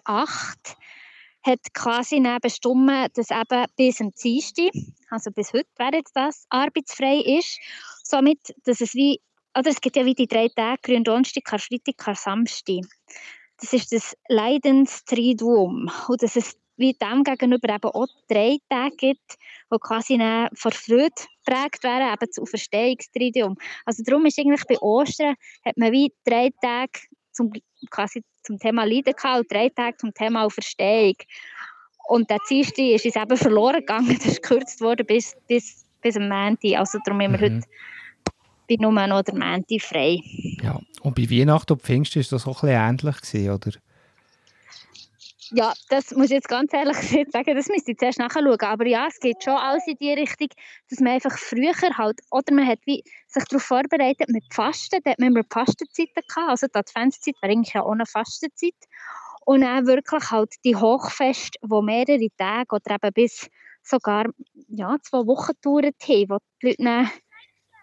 hat 1.44 1.60
quasi 1.74 2.22
dann 2.22 2.38
bestimmt, 2.40 3.16
dass 3.16 3.30
eben 3.30 3.64
bis 3.76 4.00
am 4.00 4.12
Dienstag, 4.12 4.70
also 5.10 5.30
bis 5.30 5.52
heute 5.52 5.68
jetzt 5.92 6.16
das, 6.16 6.46
arbeitsfrei 6.48 7.18
ist. 7.38 7.58
Somit, 8.02 8.38
dass 8.64 8.80
es 8.80 8.94
wie, 8.94 9.20
oder 9.56 9.70
es 9.70 9.80
gibt 9.80 9.96
ja 9.96 10.04
wie 10.04 10.14
die 10.14 10.26
drei 10.26 10.48
Tage, 10.48 10.80
Grün, 10.82 11.04
Donnerstag, 11.04 11.44
Karfreitag, 11.44 12.16
Samstag. 12.16 12.84
Das 13.60 13.72
ist 13.72 13.92
das 13.92 14.16
Leidenstriduum. 14.28 15.90
Und 16.08 16.22
dass 16.22 16.36
es 16.36 16.56
wie 16.76 16.94
dem 16.94 17.22
gegenüber 17.22 17.72
eben 17.72 17.90
auch 17.90 18.08
drei 18.28 18.56
Tage 18.68 18.96
gibt, 18.96 19.36
die 19.72 19.78
quasi 19.78 20.16
von 20.54 20.72
Freude 20.72 21.12
geprägt 21.44 21.84
werden, 21.84 22.12
eben 22.12 22.32
zu 22.32 22.46
Verstehungstridium. 22.46 23.56
Also 23.84 24.02
darum 24.04 24.26
ist 24.26 24.38
eigentlich 24.38 24.64
bei 24.68 24.78
Ostern, 24.80 25.36
hat 25.64 25.76
man 25.76 25.92
wie 25.92 26.12
drei 26.24 26.50
Tage 26.60 27.00
zum, 27.34 27.52
quasi 27.90 28.22
zum 28.42 28.58
Thema 28.58 28.84
Leiden 28.84 29.14
gehabt 29.14 29.40
und 29.40 29.52
drei 29.52 29.68
Tage 29.68 29.96
zum 29.98 30.14
Thema 30.14 30.48
Verstehung. 30.48 31.16
Und 32.06 32.30
der 32.30 32.38
Dienstag 32.48 32.84
ist 32.84 33.04
uns 33.04 33.16
eben 33.16 33.36
verloren 33.36 33.80
gegangen, 33.80 34.14
das 34.16 34.26
ist 34.26 34.42
gekürzt 34.42 34.80
worden 34.80 35.06
bis, 35.06 35.36
bis, 35.46 35.84
bis 36.00 36.16
am 36.16 36.28
Montag. 36.28 36.78
Also 36.78 36.98
darum 37.04 37.20
haben 37.20 37.32
wir 37.32 37.50
mhm. 37.50 37.56
heute 37.56 37.68
bin 38.66 38.80
nur 38.80 38.92
noch 38.92 39.22
der 39.22 39.34
Montag 39.34 39.82
frei. 39.82 40.20
Ja, 40.62 40.80
und 41.02 41.14
bei 41.14 41.28
Weihnachten 41.30 41.72
und 41.74 41.82
Pfingsten 41.82 42.22
war 42.22 42.28
das 42.30 42.46
auch 42.46 42.62
ein 42.62 42.96
bisschen 42.96 43.10
ähnlich, 43.10 43.20
gewesen, 43.20 43.50
oder? 43.50 43.72
Ja, 45.50 45.72
das 45.88 46.10
muss 46.12 46.26
ich 46.26 46.32
jetzt 46.32 46.48
ganz 46.48 46.72
ehrlich 46.72 46.96
sagen, 47.32 47.56
das 47.56 47.68
müsste 47.68 47.92
ich 47.92 47.98
zuerst 47.98 48.18
nachschauen. 48.18 48.60
Aber 48.60 48.86
ja, 48.86 49.06
es 49.08 49.18
geht 49.20 49.42
schon 49.42 49.54
alles 49.54 49.86
in 49.86 49.96
die 50.00 50.12
Richtung, 50.12 50.48
dass 50.90 51.00
man 51.00 51.14
einfach 51.14 51.36
früher 51.36 51.72
halt, 51.96 52.20
oder 52.30 52.54
man 52.54 52.66
hat 52.66 52.80
wie 52.86 53.02
sich 53.26 53.44
darauf 53.44 53.62
vorbereitet 53.62 54.28
mit 54.28 54.44
Fasten, 54.52 55.00
da 55.04 55.10
hat 55.10 55.18
man 55.18 55.28
immer 55.28 55.42
Fastenzeiten 55.50 56.22
gehabt, 56.26 56.50
also 56.50 56.66
die 56.66 56.74
Adventszeit 56.74 57.34
war 57.40 57.50
eigentlich 57.50 57.74
ja 57.74 57.84
ohne 57.84 58.06
Fastenzeit. 58.06 58.74
Und 59.46 59.60
dann 59.60 59.86
wirklich 59.86 60.30
halt 60.30 60.54
die 60.64 60.76
Hochfeste, 60.76 61.58
wo 61.62 61.82
mehrere 61.82 62.28
Tage 62.38 62.76
oder 62.76 62.94
eben 62.94 63.12
bis 63.12 63.50
sogar 63.82 64.26
ja, 64.68 64.96
zwei 65.02 65.26
Wochen 65.26 65.52
gedauert 65.60 65.96
haben, 66.08 66.30
wo 66.30 66.38
die 66.62 66.68
Leute 66.68 66.82
dann 66.82 67.10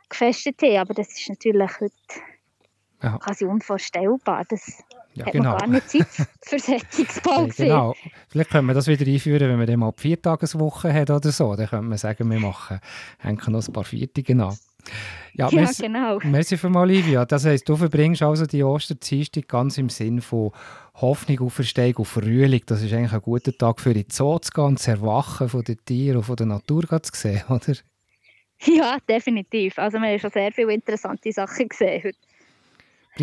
gefestet 0.09 0.61
haben. 0.63 0.77
Aber 0.77 0.93
das 0.95 1.09
ist 1.09 1.29
natürlich 1.29 1.79
heute 1.79 1.93
ja. 3.01 3.17
quasi 3.17 3.45
unvorstellbar. 3.45 4.43
Das 4.49 4.83
ja, 5.13 5.25
hat 5.25 5.33
genau. 5.33 5.51
man 5.51 5.57
gar 5.59 5.67
nicht 5.67 5.89
Zeit 5.89 6.27
für 6.41 6.59
Sättigungsbau 6.59 7.45
ja, 7.45 7.53
Genau. 7.55 7.95
Vielleicht 8.29 8.49
können 8.49 8.67
wir 8.67 8.73
das 8.73 8.87
wieder 8.87 9.05
einführen, 9.05 9.49
wenn 9.49 9.57
man 9.57 9.67
dann 9.67 9.79
mal 9.79 9.93
Viertageswoche 9.95 10.93
hat 10.93 11.09
oder 11.09 11.31
so. 11.31 11.55
Dann 11.55 11.67
könnte 11.67 11.85
man 11.85 11.97
sagen, 11.97 12.29
wir 12.29 12.39
machen, 12.39 12.79
hängen 13.19 13.41
noch 13.47 13.67
ein 13.67 13.73
paar 13.73 13.83
Viertige 13.83 14.33
an. 14.33 14.55
Ja, 15.33 15.47
ja 15.47 15.49
merci, 15.51 15.83
genau. 15.83 16.19
Merci 16.23 16.57
für 16.57 16.69
mal, 16.69 16.81
Olivia. 16.81 17.25
Das 17.25 17.45
heisst, 17.45 17.69
du 17.69 17.75
verbringst 17.75 18.23
also 18.23 18.45
die 18.45 18.63
Osterzeitung 18.63 19.43
ganz 19.47 19.77
im 19.77 19.89
Sinn 19.89 20.21
von 20.21 20.51
Hoffnung 20.95 21.39
auf 21.41 21.53
Verstehung, 21.53 21.97
auf 21.97 22.07
Frühling. 22.09 22.63
Das 22.65 22.81
ist 22.81 22.93
eigentlich 22.93 23.13
ein 23.13 23.21
guter 23.21 23.55
Tag 23.55 23.79
für 23.79 23.93
die 23.93 24.05
Zoo 24.09 24.39
zu 24.39 24.51
gehen, 24.51 24.77
zu 24.77 24.91
erwachen 24.91 25.49
von 25.49 25.63
den 25.63 25.77
Tieren 25.85 26.17
und 26.17 26.23
von 26.23 26.35
der 26.35 26.47
Natur 26.47 26.83
zu 27.01 27.11
sehen, 27.13 27.43
oder? 27.49 27.73
Ja, 28.63 28.97
definitiv. 29.07 29.77
Also 29.79 29.97
wir 29.99 30.09
haben 30.09 30.19
schon 30.19 30.31
sehr 30.31 30.51
viele 30.51 30.73
interessante 30.73 31.31
Sachen 31.31 31.67
gesehen 31.67 32.03
heute. 32.03 32.17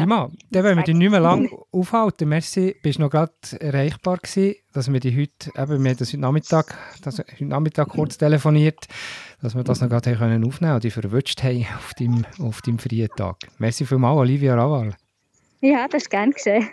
Prima. 0.01 0.31
Dann 0.51 0.65
wollen 0.65 0.77
wir 0.77 0.85
dich 0.85 0.95
nicht 0.95 1.11
mehr 1.11 1.21
lange 1.21 1.49
aufhalten. 1.73 2.29
Merci, 2.29 2.77
bist 2.83 2.99
noch 2.99 3.11
gerade 3.11 3.33
erreichbar 3.61 4.19
gewesen, 4.19 4.57
dass 4.73 4.93
wir 4.93 5.01
dich 5.01 5.17
heute, 5.17 5.51
eben, 5.61 5.83
wir 5.83 5.91
haben 5.91 5.99
das 5.99 6.09
heute 6.09 6.21
Nachmittag, 6.21 6.77
das 7.03 7.19
heute 7.19 7.45
Nachmittag 7.45 7.89
kurz 7.89 8.19
telefoniert, 8.19 8.87
dass 9.43 9.55
wir 9.55 9.65
das 9.65 9.81
noch 9.81 9.89
gerade 9.89 10.11
aufnehmen 10.13 10.51
können 10.51 10.75
und 10.75 10.85
dich 10.85 10.95
verwünscht 10.95 11.43
haben 11.43 11.67
auf 11.77 11.95
deinem, 11.95 12.25
auf 12.41 12.63
deinem 12.63 12.79
freien 12.79 13.09
Tag. 13.17 13.37
Merci 13.59 13.85
vielmals, 13.87 14.19
Olivia 14.19 14.55
Raval. 14.55 14.95
Ja, 15.61 15.89
das 15.89 16.03
ist 16.03 16.11
gerne 16.11 16.33
geschehen. 16.33 16.69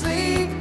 Sleep, 0.00 0.59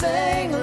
sing 0.00 0.57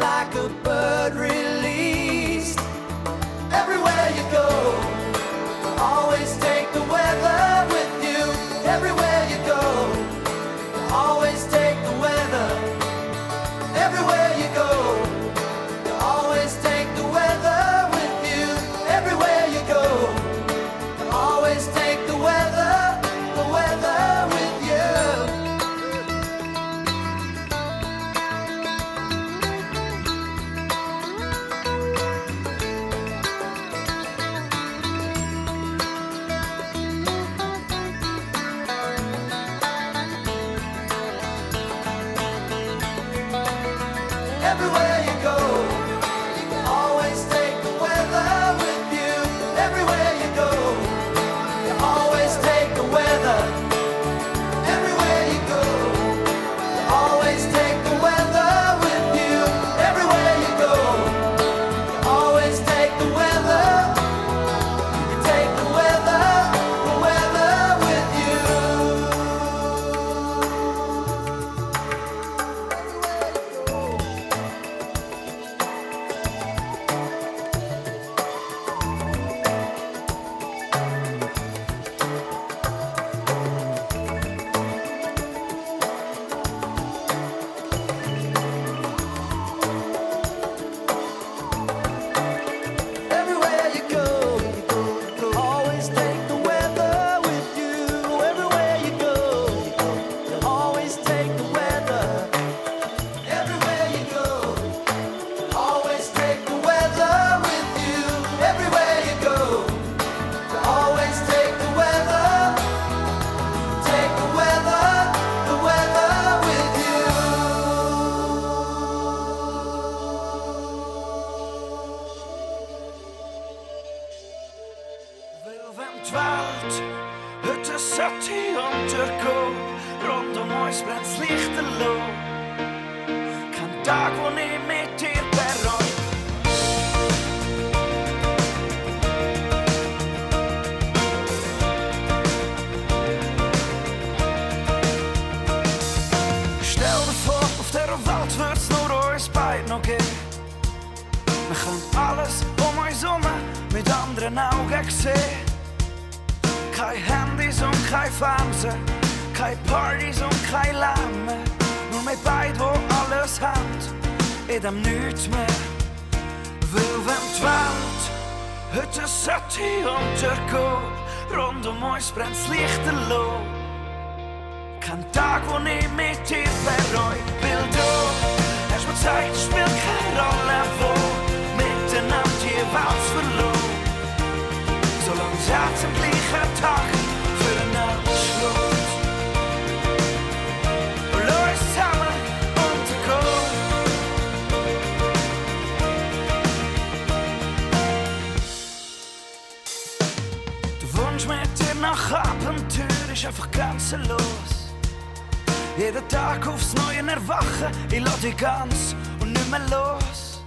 ganz 208.45 208.95
und 209.21 209.33
nicht 209.33 209.49
mehr 209.49 209.65
los. 209.71 210.39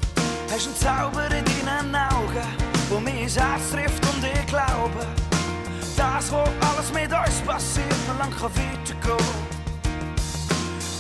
Hast 0.53 0.67
einen 0.67 0.77
Zauber 0.77 1.25
in 1.37 1.45
deinen 1.45 1.97
Augen, 1.97 2.47
wo 2.89 3.01
mir 3.01 3.23
ins 3.23 3.37
Herz 3.37 3.71
trifft 3.73 4.03
und 4.15 4.23
ich 4.23 4.47
glaube, 4.47 5.01
das, 5.97 6.31
wo 6.31 6.45
alles 6.69 6.93
mit 6.93 7.13
uns 7.13 7.41
passiert, 7.45 8.01
noch 8.07 8.19
lang 8.19 8.31
kann 8.31 8.53
weitergehen. 8.55 9.35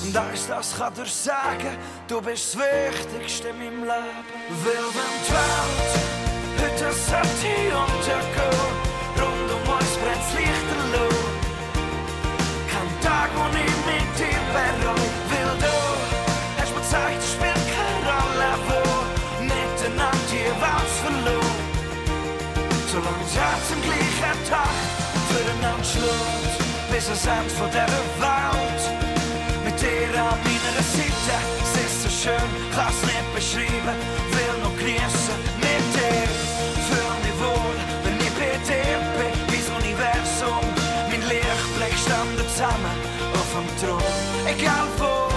Und 0.04 0.16
alles 0.16 0.48
das 0.48 0.76
kann 0.76 0.92
dir 0.94 1.06
sagen, 1.06 1.76
du 2.08 2.20
bist 2.20 2.54
das 2.54 2.62
Wichtigste 2.62 3.48
in 3.48 3.58
meinem 3.58 3.82
Leben. 3.90 4.24
Weil 4.64 4.86
wenn 4.96 5.14
die 5.24 5.32
Welt 5.38 5.92
heute 6.60 6.92
sollte 7.10 7.52
untergehen, 7.84 8.74
rund 9.20 9.50
um 9.56 9.64
uns 9.76 9.92
brennt's 10.02 10.30
Lichterloh. 10.34 11.20
Kein 12.72 12.90
Tag, 13.06 13.30
wo 13.36 13.44
ich 13.54 13.76
mit 13.86 14.08
dir 14.18 14.40
bereue, 14.52 15.07
dir 29.80 30.20
an 30.20 30.38
meiner 30.42 30.82
Seite, 30.82 31.36
es 31.62 31.72
ist 31.84 32.02
so 32.02 32.10
schön, 32.10 32.50
kann's 32.74 33.02
nicht 33.02 33.34
beschreiben, 33.34 33.96
will 34.34 34.54
noch 34.62 34.76
genießen 34.76 35.38
mit 35.62 35.84
dir. 35.94 36.28
Fühl 36.88 37.14
mich 37.22 37.38
wohl, 37.38 37.78
wenn 38.04 38.18
ich 38.18 38.34
bei 38.34 38.56
dir 38.66 38.98
bin, 39.16 39.36
wie 39.50 39.62
das 39.62 39.70
Universum, 39.80 40.64
mein 41.08 41.22
Lichtblick 41.28 41.96
standen 42.04 42.48
zusammen 42.48 42.96
auf 43.34 43.50
dem 43.54 43.68
Thron. 43.80 44.02
Egal 44.46 44.88
wo, 44.98 45.28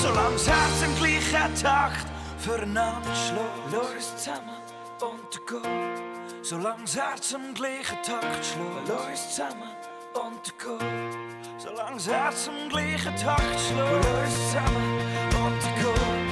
solange 0.00 0.34
das 0.34 0.46
Herz 0.46 0.82
im 0.84 0.94
gleichen 0.96 1.54
Takt 1.60 2.06
füreinander 2.38 3.14
schlägt, 3.14 3.72
lass 3.72 3.90
uns 3.94 4.16
zusammen 4.22 4.60
untergehen. 5.00 6.16
Solange 6.42 6.82
das 6.82 6.96
Herz 6.96 7.32
im 7.32 7.54
gleichen 7.54 7.98
Takt 8.04 8.44
schlägt, 8.44 8.88
lass 8.88 9.06
uns 9.06 9.34
zusammen 10.16 10.36
untergehen. 10.36 11.36
Solange 11.58 11.96
das 11.96 12.08
Herz 12.08 12.48
im 12.48 12.68
gleichen 12.68 13.16
Takt 13.16 13.60
schlägt, 13.60 14.04
lass 14.04 14.24
uns 14.24 14.50
zusammen 14.50 14.98
untergehen. 15.44 16.26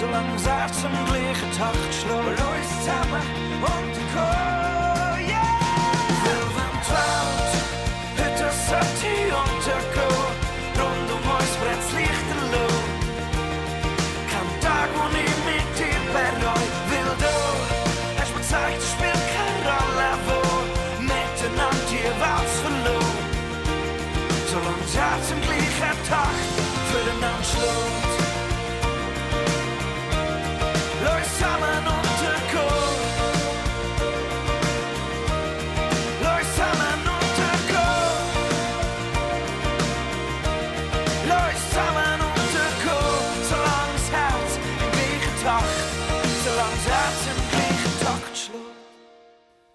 Solange 0.00 0.32
das 0.32 0.46
Herz 0.46 0.84
im 0.84 1.06
gleichen 1.06 1.52
Takt 1.52 1.94
schlägt, 1.94 2.38
lass 2.38 2.56
uns 2.56 2.84
zusammen 2.84 4.75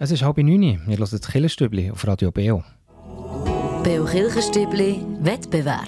Es 0.04 0.10
ist 0.10 0.24
halb 0.24 0.38
neun. 0.38 0.82
Wir 0.88 0.98
hören 0.98 1.08
das 1.12 1.32
Killerstübli 1.32 1.92
auf 1.92 2.08
Radio 2.08 2.32
Beo. 2.32 2.64
Beo 3.84 4.04
Kirchenstübli 4.04 5.00
Wettbewerb. 5.20 5.86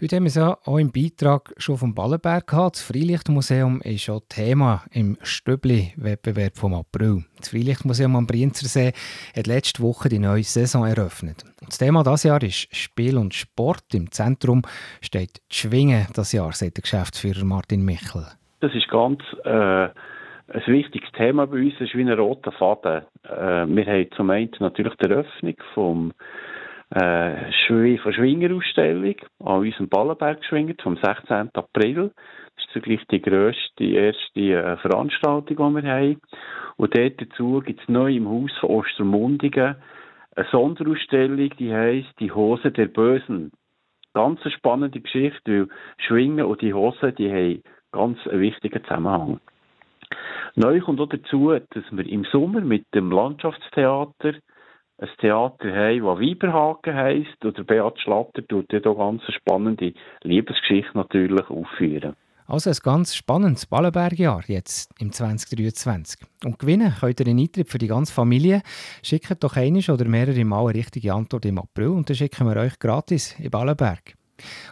Heute 0.00 0.14
haben 0.14 0.22
wir 0.22 0.28
es 0.28 0.36
ja 0.36 0.56
auch 0.64 0.78
im 0.78 0.92
Beitrag 0.92 1.52
schon 1.56 1.76
vom 1.76 1.92
Ballenberg 1.92 2.46
gehabt. 2.46 2.76
Das 2.76 2.82
Freilichtmuseum 2.82 3.80
ist 3.80 4.02
schon 4.02 4.20
Thema 4.28 4.84
im 4.92 5.18
Stübli-Wettbewerb 5.22 6.56
vom 6.56 6.74
April. 6.74 7.24
Das 7.38 7.48
Freilichtmuseum 7.48 8.14
am 8.14 8.28
Brienzersee 8.28 8.92
hat 9.36 9.48
letzte 9.48 9.82
Woche 9.82 10.08
die 10.08 10.20
neue 10.20 10.44
Saison 10.44 10.86
eröffnet. 10.86 11.42
Und 11.60 11.70
das 11.70 11.78
Thema 11.78 12.04
dieses 12.04 12.22
Jahr 12.22 12.40
ist 12.44 12.72
Spiel 12.76 13.18
und 13.18 13.34
Sport. 13.34 13.92
Im 13.92 14.12
Zentrum 14.12 14.62
steht 15.00 15.42
die 15.50 15.56
Schwingen 15.56 16.06
das 16.14 16.30
Jahr, 16.30 16.52
sagt 16.52 16.76
der 16.76 16.82
Geschäftsführer 16.82 17.44
Martin 17.44 17.84
Michel. 17.84 18.24
Das 18.60 18.72
ist 18.72 18.88
ganz 18.88 19.20
äh, 19.44 19.88
ein 20.48 20.62
wichtiges 20.66 21.10
Thema 21.12 21.46
bei 21.46 21.58
uns. 21.58 21.80
Ist 21.80 21.94
wie 21.94 22.02
ein 22.02 22.12
roter 22.12 22.52
Faden. 22.52 23.02
Äh, 23.24 23.66
wir 23.66 23.86
haben 23.86 24.10
zum 24.16 24.30
einen 24.30 24.50
natürlich 24.60 24.94
die 24.96 25.10
Eröffnung 25.10 25.56
vom 25.74 26.12
äh, 26.90 27.52
von 27.66 28.12
Schwingerausstellung 28.12 29.16
an 29.40 29.60
unserem 29.60 29.88
Ballenberg 29.88 30.40
geschwingert 30.40 30.80
vom 30.80 30.96
16. 30.96 31.50
April. 31.54 32.12
Das 32.56 32.64
ist 32.64 32.72
zugleich 32.72 33.06
die 33.10 33.20
grösste, 33.20 33.84
erste 33.84 34.40
äh, 34.40 34.76
Veranstaltung, 34.78 35.76
die 35.76 35.82
wir 35.82 35.92
haben. 35.92 36.20
Und 36.76 36.96
dort 36.96 37.20
dazu 37.20 37.60
gibt 37.64 37.80
es 37.80 37.88
neu 37.88 38.14
im 38.14 38.28
Haus 38.28 38.52
von 38.60 38.70
Ostermundigen 38.70 39.76
eine 40.34 40.46
Sonderausstellung, 40.50 41.50
die 41.58 41.74
heisst 41.74 42.18
«Die 42.20 42.30
Hose 42.30 42.70
der 42.70 42.86
Bösen». 42.86 43.50
Ganz 44.14 44.40
eine 44.42 44.52
spannende 44.52 45.00
Geschichte, 45.00 45.42
weil 45.44 45.68
Schwingen 45.98 46.46
und 46.46 46.62
die 46.62 46.72
Hose, 46.72 47.12
die 47.12 47.30
haben 47.30 47.62
ganz 47.92 48.18
einen 48.26 48.40
wichtigen 48.40 48.82
Zusammenhang. 48.84 49.40
Neu 50.54 50.80
kommt 50.80 51.00
auch 51.00 51.08
dazu, 51.08 51.50
dass 51.50 51.84
wir 51.90 52.06
im 52.06 52.24
Sommer 52.32 52.60
mit 52.60 52.86
dem 52.94 53.10
Landschaftstheater 53.10 54.34
ein 54.98 55.08
Theater 55.20 55.74
haben, 55.74 56.04
das 56.04 56.20
Weiberhaken 56.20 56.94
heisst. 56.94 57.44
Und 57.44 57.56
der 57.56 57.62
Beat 57.62 58.00
Schlatter 58.00 58.46
tut 58.46 58.66
hier 58.70 58.80
ganz 58.80 59.22
spannende 59.32 59.92
Liebesgeschichte 60.22 60.96
natürlich 60.96 61.48
aufführen. 61.48 62.16
Also 62.46 62.70
ein 62.70 62.76
ganz 62.82 63.14
spannendes 63.14 63.66
Ballenbergjahr 63.66 64.42
jetzt 64.46 64.90
im 64.98 65.12
2023. 65.12 66.26
Und 66.44 66.58
gewinnen 66.58 66.94
könnt 66.98 67.20
ihr 67.20 67.26
einen 67.26 67.38
Eintritt 67.40 67.68
für 67.68 67.76
die 67.76 67.88
ganze 67.88 68.12
Familie. 68.12 68.62
Schickt 69.02 69.44
doch 69.44 69.56
eine 69.56 69.80
oder 69.80 70.06
mehrere 70.06 70.44
Mal 70.46 70.64
eine 70.64 70.74
richtige 70.74 71.12
Antwort 71.12 71.44
im 71.44 71.58
April 71.58 71.88
und 71.88 72.08
dann 72.08 72.16
schicken 72.16 72.48
wir 72.48 72.56
euch 72.56 72.78
gratis 72.78 73.38
in 73.38 73.50
Ballenberg. 73.50 74.17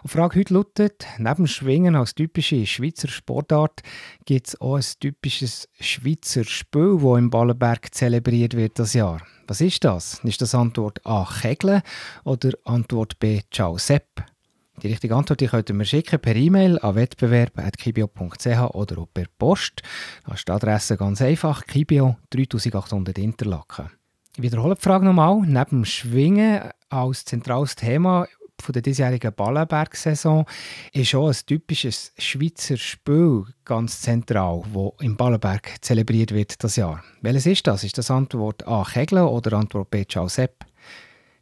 Die 0.04 0.08
Frage 0.08 0.40
heute 0.40 0.54
lautet, 0.54 1.06
neben 1.18 1.46
Schwingen 1.46 1.94
als 1.94 2.14
typische 2.14 2.66
Schweizer 2.66 3.08
Sportart 3.08 3.82
gibt 4.24 4.48
es 4.48 4.60
auch 4.60 4.76
ein 4.76 4.84
typisches 5.00 5.68
Schweizer 5.80 6.44
Spiel, 6.44 6.98
das 7.00 7.18
im 7.18 7.30
Ballenberg 7.30 7.94
zelebriert 7.94 8.54
wird 8.54 8.78
das 8.78 8.94
Jahr. 8.94 9.20
Was 9.46 9.60
ist 9.60 9.84
das? 9.84 10.20
Ist 10.24 10.42
das 10.42 10.54
Antwort 10.54 11.04
A. 11.04 11.26
Kegeln 11.40 11.82
oder 12.24 12.50
Antwort 12.64 13.18
B. 13.18 13.42
Ciao 13.50 13.78
Sepp? 13.78 14.24
Die 14.82 14.88
richtige 14.88 15.14
Antwort 15.14 15.40
die 15.40 15.46
könnt 15.46 15.70
ihr 15.70 15.74
mir 15.74 15.86
schicken 15.86 16.20
per 16.20 16.36
E-Mail 16.36 16.78
an 16.80 16.94
wettbewerb.kibio.ch 16.96 18.74
oder 18.74 18.98
auch 18.98 19.08
per 19.12 19.26
Post. 19.38 19.82
Da 20.26 20.34
ist 20.34 20.46
die 20.46 20.52
Adresse 20.52 20.96
ganz 20.96 21.22
einfach, 21.22 21.64
Kibio 21.64 22.16
3800 22.30 23.16
Interlaken. 23.18 23.90
Ich 24.36 24.42
wiederhole 24.42 24.74
die 24.74 24.82
Frage 24.82 25.06
nochmal. 25.06 25.40
Neben 25.46 25.86
Schwingen 25.86 26.70
als 26.90 27.24
zentrales 27.24 27.74
Thema 27.74 28.26
von 28.62 28.72
der 28.72 28.82
diesjährigen 28.82 29.32
Ballenberg-Saison 29.32 30.46
ist 30.92 31.14
auch 31.14 31.28
ein 31.28 31.36
typisches 31.46 32.12
Schweizer 32.18 32.76
Spiel 32.76 33.44
ganz 33.64 34.00
zentral, 34.00 34.62
wo 34.72 34.94
im 35.00 35.16
Ballenberg 35.16 35.76
zelebriert 35.80 36.32
wird 36.32 36.62
das 36.62 36.76
Jahr. 36.76 37.02
Welches 37.20 37.46
ist 37.46 37.66
das? 37.66 37.84
Ist 37.84 37.98
das 37.98 38.10
Antwort 38.10 38.66
A. 38.66 38.84
Kegeln 38.84 39.24
oder 39.24 39.56
Antwort 39.56 39.90
B. 39.90 40.04
Ciao 40.04 40.28
Sepp? 40.28 40.64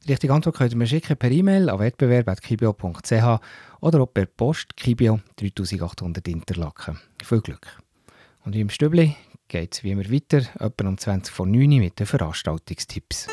Die 0.07 0.13
richtige 0.13 0.35
Antwort 0.35 0.57
könnt 0.57 0.73
ihr 0.73 0.77
mir 0.77 0.87
schicken 0.87 1.17
per 1.17 1.31
E-Mail 1.31 1.71
an 1.71 1.79
wettbewerb.kibio.ch 1.79 3.41
oder 3.81 4.01
auch 4.01 4.13
per 4.13 4.27
Post 4.27 4.77
Kibio 4.77 5.21
3800 5.37 6.29
Interlaken. 6.29 7.01
Viel 7.23 7.41
Glück! 7.41 7.79
Und 8.45 8.55
wie 8.55 8.61
im 8.61 8.69
Stübli 8.69 9.17
geht 9.49 9.75
es 9.75 9.85
wie 9.85 9.93
immer 9.93 10.11
weiter, 10.11 10.43
etwa 10.61 10.89
um 10.89 10.99
20 10.99 11.35
vor 11.35 11.47
9 11.47 11.73
Uhr 11.73 11.79
mit 11.79 11.99
den 11.99 12.07
Veranstaltungstipps. 12.07 13.29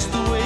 It's 0.00 0.06
the 0.08 0.30
way. 0.30 0.39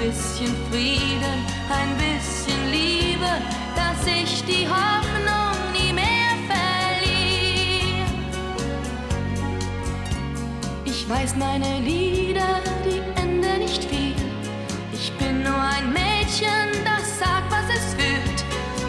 Bisschen 0.00 0.54
Frieden, 0.70 1.44
ein 1.68 1.90
bisschen 1.98 2.70
Liebe, 2.70 3.30
dass 3.76 4.06
ich 4.06 4.42
die 4.44 4.66
Hoffnung 4.66 5.54
nie 5.74 5.92
mehr 5.92 6.32
verliere. 6.48 8.06
Ich 10.86 11.08
weiß 11.08 11.36
meine 11.36 11.80
Lieder, 11.80 12.60
die 12.84 13.02
enden 13.20 13.58
nicht 13.58 13.84
viel. 13.84 14.14
Ich 14.92 15.12
bin 15.18 15.42
nur 15.42 15.60
ein 15.76 15.92
Mädchen, 15.92 16.68
das 16.84 17.18
sagt, 17.18 17.50
was 17.50 17.66
es 17.68 17.94
fühlt. 17.94 18.44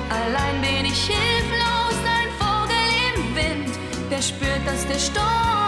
Allein 0.10 0.62
bin 0.62 0.86
ich 0.86 1.08
hilflos, 1.08 1.98
ein 2.18 2.30
Vogel 2.40 2.88
im 3.10 3.36
Wind, 3.36 3.76
der 4.10 4.22
spürt, 4.22 4.66
dass 4.66 4.88
der 4.88 5.00
Sturm 5.00 5.61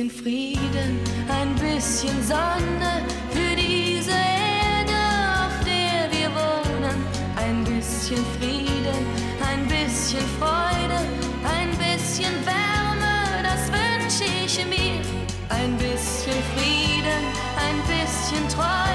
bisschen 0.00 0.10
Frieden, 0.10 0.98
ein 1.28 1.54
bisschen 1.56 2.22
Sonne 2.22 3.02
für 3.30 3.56
diese 3.56 4.12
Erde, 4.12 4.96
auf 5.44 5.64
der 5.64 6.10
wir 6.10 6.30
wohnen. 6.30 7.04
Ein 7.36 7.64
bisschen 7.64 8.24
Frieden, 8.38 9.04
ein 9.42 9.66
bisschen 9.66 10.24
Freude, 10.38 11.00
ein 11.44 11.70
bisschen 11.70 12.34
Wärme, 12.46 13.42
das 13.42 13.70
wünsche 13.70 14.24
ich 14.44 14.64
mir. 14.66 15.02
Ein 15.50 15.76
bisschen 15.76 16.42
Frieden, 16.54 17.22
ein 17.58 17.76
bisschen 17.86 18.48
Träumen 18.48 18.89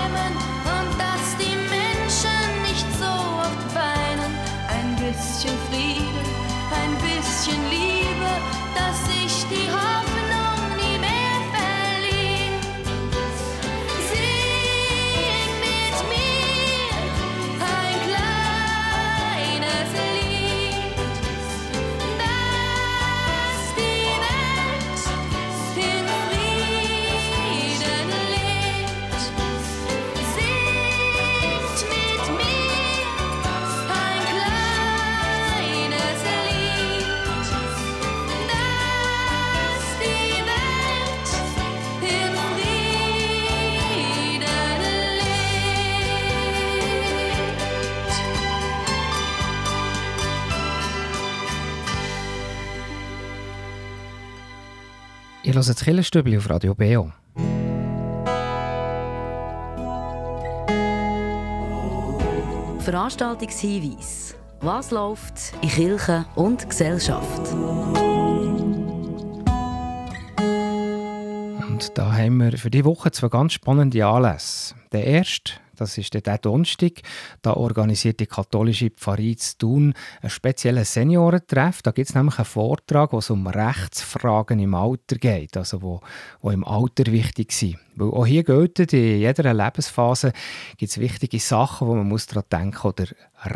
Ihr 55.45 55.53
hört 55.53 55.69
das 55.69 55.83
Killerstübli 55.83 56.39
auf 56.39 56.49
Radio 56.49 56.73
Beo. 56.73 57.11
Veranstaltungshinweis. 62.79 64.35
Was 64.61 64.89
läuft 64.89 65.53
in 65.61 65.69
Kirche 65.69 66.25
und 66.33 66.67
Gesellschaft? 66.67 67.53
Und 71.61 71.91
da 71.93 72.11
haben 72.11 72.37
wir 72.37 72.57
für 72.57 72.71
diese 72.71 72.85
Woche 72.85 73.11
zwei 73.11 73.27
ganz 73.27 73.53
spannende 73.53 74.03
Anlässe. 74.03 74.73
Der 74.93 75.05
erste, 75.05 75.53
das 75.76 75.97
ist 75.97 76.13
der 76.13 76.38
Donnerstag, 76.38 77.01
da 77.41 77.53
organisiert 77.53 78.19
die 78.19 78.26
katholische 78.26 78.89
Pfarrei 78.89 79.36
zu 79.38 79.57
Thun 79.57 79.93
einen 80.21 80.30
speziellen 80.30 80.86
Seniorentreff. 80.86 81.82
Da 81.82 81.91
gibt 81.91 82.09
es 82.09 82.15
nämlich 82.15 82.38
einen 82.38 82.45
Vortrag, 82.45 83.13
wo 83.13 83.19
es 83.19 83.30
um 83.30 83.47
Rechtsfragen 83.47 84.59
im 84.59 84.73
Alter 84.73 85.17
geht, 85.17 85.57
also 85.57 85.82
wo, 85.82 86.01
wo 86.41 86.51
im 86.51 86.63
Alter 86.63 87.11
wichtig 87.11 87.51
sind. 87.51 87.78
Weil 87.95 88.09
auch 88.09 88.26
hier 88.26 88.43
gilt, 88.43 88.80
in 88.80 89.19
jeder 89.19 89.53
Lebensphase 89.53 90.34
gibt 90.78 90.91
es 90.91 90.97
wichtige 90.97 91.39
Sachen, 91.39 91.88
wo 91.88 91.95
man 91.95 92.07
muss 92.07 92.28
daran 92.28 92.43
denken 92.51 92.88
oder 92.88 93.05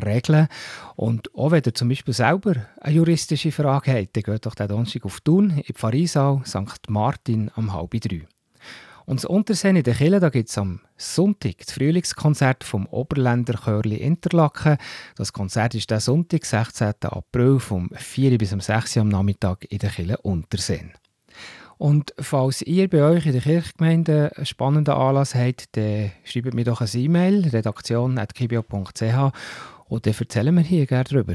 regeln 0.06 0.48
Und 0.96 1.36
auch 1.36 1.52
wenn 1.52 1.64
ihr 1.66 1.74
zum 1.74 1.90
Beispiel 1.90 2.14
selber 2.14 2.56
eine 2.80 2.96
juristische 2.96 3.52
Frage 3.52 3.94
habt, 3.94 4.16
dann 4.16 4.24
geht 4.24 4.46
doch 4.46 4.56
der 4.56 4.68
Donnerstag 4.68 5.06
auf 5.06 5.20
Thun, 5.22 5.62
in 5.66 5.76
Pfarreisaal 5.76 6.42
St. 6.46 6.90
Martin 6.90 7.52
am 7.56 7.74
halb 7.74 7.92
drei. 7.92 8.28
Und 9.10 9.16
das 9.16 9.26
Unterseen 9.26 9.76
in 9.76 9.82
der 9.82 9.96
Kille, 9.96 10.20
da 10.20 10.30
gibt 10.30 10.50
es 10.50 10.58
am 10.60 10.82
Sonntag 10.96 11.58
das 11.58 11.72
Frühlingskonzert 11.72 12.64
vom 12.64 12.86
Oberländer 12.86 13.56
Chörli 13.56 13.96
Interlaken. 13.96 14.78
Das 15.16 15.34
Konzert 15.34 15.74
ist 15.74 15.90
der 15.90 16.00
Sonntag, 16.00 16.46
16. 16.46 16.94
April, 17.02 17.58
vom 17.58 17.90
4 17.96 18.38
bis 18.38 18.54
um 18.54 18.62
6 18.62 18.98
Uhr 18.98 19.02
am 19.02 19.10
Nachmittag 19.10 19.66
in 19.72 19.80
der 19.80 19.90
Kille 19.90 20.20
Unterseen. 20.20 20.92
Und 21.80 22.14
falls 22.20 22.62
ihr 22.62 22.88
bei 22.88 23.02
euch 23.02 23.26
in 23.26 23.32
der 23.32 23.42
Kirchgemeinde 23.42 24.32
einen 24.36 24.46
spannenden 24.46 24.94
Anlass 24.94 25.34
habt, 25.34 25.76
dann 25.76 26.12
schreibt 26.24 26.54
mir 26.54 26.66
doch 26.66 26.82
eine 26.82 26.92
E-Mail, 26.92 27.48
redaktion.kibio.ch 27.48 29.34
und 29.88 30.06
dann 30.06 30.14
erzählen 30.20 30.56
wir 30.56 30.62
hier 30.62 30.86
gerne 30.86 31.06
darüber. 31.06 31.34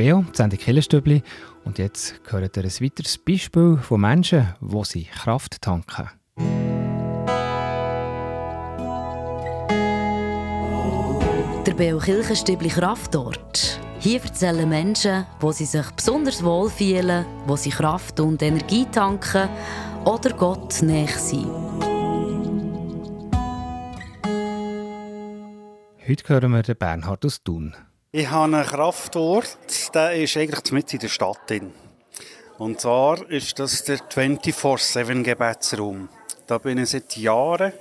Beo, 0.00 0.24
die 0.32 0.34
Sendung 0.34 0.58
Killerstübli. 0.58 1.22
Und 1.66 1.76
jetzt 1.76 2.24
gehört 2.24 2.56
ihr 2.56 2.64
ein 2.64 2.70
weiteres 2.70 3.18
Beispiel 3.18 3.76
von 3.76 4.00
Menschen, 4.00 4.54
die 4.58 4.84
sie 4.84 5.04
Kraft 5.04 5.60
tanken. 5.60 6.08
Der 11.66 11.74
Beo 11.74 11.98
Kirchenstübli 11.98 12.70
Kraftort. 12.70 13.78
Hier 13.98 14.22
erzählen 14.22 14.66
Menschen, 14.66 15.26
wo 15.38 15.52
sie 15.52 15.66
sich 15.66 15.90
besonders 15.90 16.42
wohlfühlen, 16.42 17.26
wo 17.46 17.56
sie 17.56 17.68
Kraft 17.68 18.20
und 18.20 18.40
Energie 18.40 18.86
tanken 18.90 19.50
oder 20.06 20.30
Gott 20.30 20.80
näher 20.80 21.08
sind. 21.08 21.44
Heute 26.08 26.28
hören 26.28 26.52
wir 26.52 26.74
Bernhard 26.74 27.26
aus 27.26 27.42
Thun. 27.42 27.74
Ich 28.12 28.28
habe 28.28 28.56
einen 28.56 28.66
Kraftort, 28.66 29.56
der 29.94 30.16
ist 30.16 30.36
eigentlich 30.36 30.72
mitten 30.72 30.96
in 30.96 30.98
der 30.98 31.08
Stadt. 31.08 31.48
Drin. 31.48 31.72
Und 32.58 32.80
zwar 32.80 33.30
ist 33.30 33.56
das 33.60 33.84
der 33.84 33.98
24-7-Gebetsraum. 33.98 36.08
Da 36.48 36.58
bin 36.58 36.78
ich 36.78 36.90
seit 36.90 37.16
Jahren, 37.16 37.72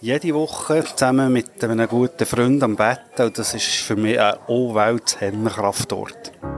jede 0.00 0.34
Woche, 0.34 0.84
zusammen 0.84 1.32
mit 1.32 1.62
einem 1.62 1.86
guten 1.86 2.26
Freund 2.26 2.60
am 2.64 2.74
Bett. 2.74 3.20
Und 3.20 3.38
das 3.38 3.54
ist 3.54 3.68
für 3.68 3.94
mich 3.94 4.18
ein 4.18 4.34
Anwaltshemmkraftort. 4.48 6.32
Kraftort. 6.32 6.57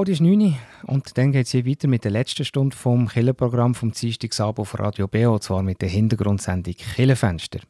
Bald 0.00 0.08
ist 0.08 0.22
9 0.22 0.40
Uhr 0.40 0.54
und 0.86 1.18
dann 1.18 1.30
geht 1.30 1.44
es 1.44 1.52
hier 1.52 1.66
weiter 1.66 1.86
mit 1.86 2.04
der 2.04 2.10
letzten 2.10 2.46
Stunde 2.46 2.74
vom 2.74 3.06
Killenprogramm 3.06 3.74
vom 3.74 3.92
Dienstagsabend 3.92 4.60
auf 4.60 4.78
Radio 4.78 5.06
BO, 5.06 5.34
und 5.34 5.42
zwar 5.42 5.62
mit 5.62 5.82
der 5.82 5.90
Hintergrundsendung 5.90 6.72
Killenfenster. 6.72 7.60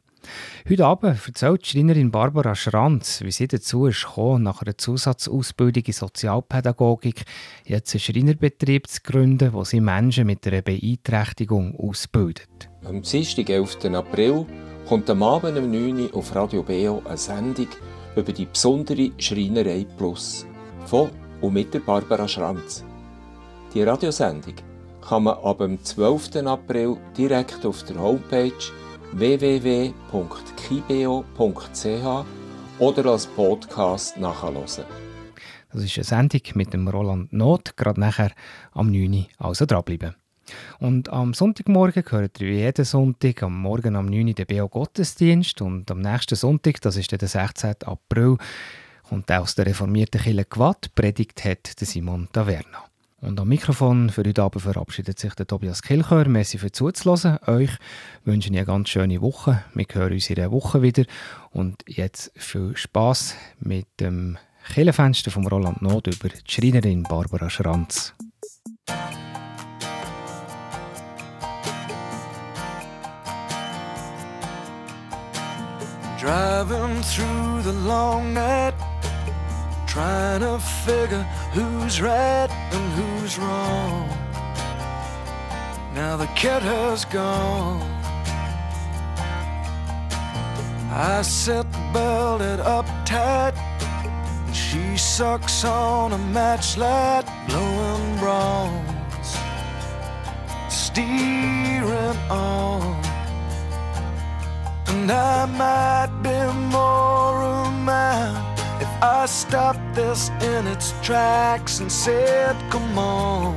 Heute 0.69 0.85
Abend 0.85 1.19
erzählt 1.27 1.67
Schreinerin 1.67 2.09
Barbara 2.09 2.55
Schranz, 2.55 3.19
wie 3.21 3.31
sie 3.31 3.49
dazu 3.49 3.85
ist 3.87 4.05
gekommen, 4.05 4.43
nach 4.43 4.61
einer 4.61 4.77
Zusatzausbildung 4.77 5.83
in 5.83 5.91
Sozialpädagogik 5.91 7.25
jetzt 7.65 7.93
einen 7.93 7.99
Schreinerbetrieb 7.99 8.87
zu 8.87 9.01
gründen, 9.01 9.51
wo 9.51 9.65
sie 9.65 9.81
Menschen 9.81 10.25
mit 10.25 10.47
einer 10.47 10.61
Beeinträchtigung 10.61 11.77
ausbildet. 11.77 12.69
Am 12.85 13.01
Dienstag, 13.01 13.49
11. 13.49 13.83
April, 13.93 14.45
kommt 14.87 15.09
am 15.09 15.21
Abend 15.21 15.57
um 15.57 15.69
9 15.69 15.99
Uhr 15.99 16.15
auf 16.15 16.33
Radio 16.33 16.63
BO 16.63 17.03
eine 17.03 17.17
Sendung 17.17 17.67
über 18.15 18.31
die 18.31 18.45
besondere 18.45 19.11
Schreinerei 19.17 19.85
Plus 19.97 20.45
von 20.85 21.09
und 21.41 21.53
mit 21.53 21.73
der 21.73 21.79
Barbara 21.79 22.27
Schranz. 22.27 22.83
Die 23.73 23.83
Radiosendung 23.83 24.55
kann 25.01 25.23
man 25.23 25.37
ab 25.43 25.57
dem 25.59 25.83
12. 25.83 26.35
April 26.45 26.97
direkt 27.17 27.65
auf 27.65 27.83
der 27.83 27.99
Homepage 27.99 28.51
www.kibeo.ch 29.13 29.85
oder 32.79 33.05
als 33.05 33.27
Podcast 33.27 34.17
nachhören. 34.17 34.63
Das 35.73 35.83
ist 35.83 35.97
eine 35.97 36.03
Sendung 36.03 36.41
mit 36.55 36.73
dem 36.73 36.87
Roland 36.87 37.31
Not, 37.31 37.77
gerade 37.77 37.99
nachher 37.99 38.31
am 38.73 38.91
9 38.91 39.13
Uhr, 39.13 39.25
also 39.37 39.65
dranbleiben. 39.65 40.15
Und 40.79 41.09
am 41.09 41.33
Sonntagmorgen 41.33 42.03
gehört 42.03 42.41
ihr 42.41 42.47
wie 42.47 42.59
jeden 42.59 42.85
Sonntag 42.85 43.43
am 43.43 43.61
Morgen 43.61 43.95
am 43.95 44.07
9 44.07 44.27
Uhr 44.27 44.33
der 44.33 44.45
BO 44.45 44.67
Gottesdienst 44.67 45.61
und 45.61 45.89
am 45.91 46.01
nächsten 46.01 46.35
Sonntag, 46.35 46.81
das 46.81 46.97
ist 46.97 47.11
der 47.11 47.25
16. 47.25 47.75
April, 47.85 48.37
kommt 49.11 49.29
aus 49.29 49.55
der 49.55 49.65
reformierten 49.65 50.21
Kirche 50.21 50.45
Gwatt, 50.45 50.95
predigt 50.95 51.43
hat 51.43 51.81
der 51.81 51.85
Simon 51.85 52.29
Taverna. 52.31 52.85
Und 53.19 53.41
am 53.41 53.49
Mikrofon 53.49 54.09
für 54.09 54.23
heute 54.23 54.41
Abend 54.41 54.61
verabschiedet 54.61 55.19
sich 55.19 55.35
der 55.35 55.45
Tobias 55.45 55.81
Kilchör. 55.81 56.29
Merci 56.29 56.57
für 56.57 56.71
zuzuhören. 56.71 57.37
Euch 57.45 57.71
wünsche 58.23 58.47
ich 58.47 58.55
eine 58.55 58.65
ganz 58.65 58.87
schöne 58.87 59.19
Woche. 59.19 59.65
Wir 59.73 59.85
hören 59.91 60.13
uns 60.13 60.29
in 60.29 60.35
der 60.35 60.49
Woche 60.49 60.81
wieder. 60.81 61.03
Und 61.49 61.83
jetzt 61.87 62.31
viel 62.35 62.77
Spaß 62.77 63.35
mit 63.59 63.87
dem 63.99 64.37
Killenfenster 64.73 65.29
von 65.29 65.45
Roland 65.45 65.81
Not 65.81 66.07
über 66.07 66.29
die 66.29 66.39
Schreinerin 66.47 67.03
Barbara 67.03 67.49
Schranz. 67.49 68.13
Driving 76.21 77.01
through 77.01 77.63
the 77.63 77.73
long 77.87 78.31
night, 78.31 78.75
trying 79.91 80.39
to 80.39 80.57
figure 80.57 81.21
who's 81.51 82.01
right 82.01 82.49
and 82.49 82.93
who's 82.93 83.37
wrong. 83.37 84.07
Now 85.93 86.15
the 86.15 86.27
cat 86.27 86.61
has 86.61 87.03
gone. 87.03 87.81
I 90.93 91.21
the 91.23 91.67
belted 91.91 92.61
up 92.61 92.85
tight, 93.05 93.53
and 94.47 94.55
she 94.55 94.95
sucks 94.95 95.65
on 95.65 96.13
a 96.13 96.17
match 96.17 96.77
matchlight, 96.77 97.25
blowing 97.49 98.17
bronze, 98.17 99.29
steering 100.69 102.17
on. 102.29 102.95
And 104.87 105.11
I 105.11 105.45
might 105.47 106.11
be 106.23 106.39
more 106.71 107.43
a 107.43 107.71
man 107.83 108.51
if 108.81 109.03
I 109.03 109.25
stopped 109.25 109.80
this 109.93 110.29
in 110.41 110.67
its 110.67 110.93
tracks 111.01 111.79
and 111.79 111.91
said, 111.91 112.55
Come 112.69 112.97
on, 112.97 113.55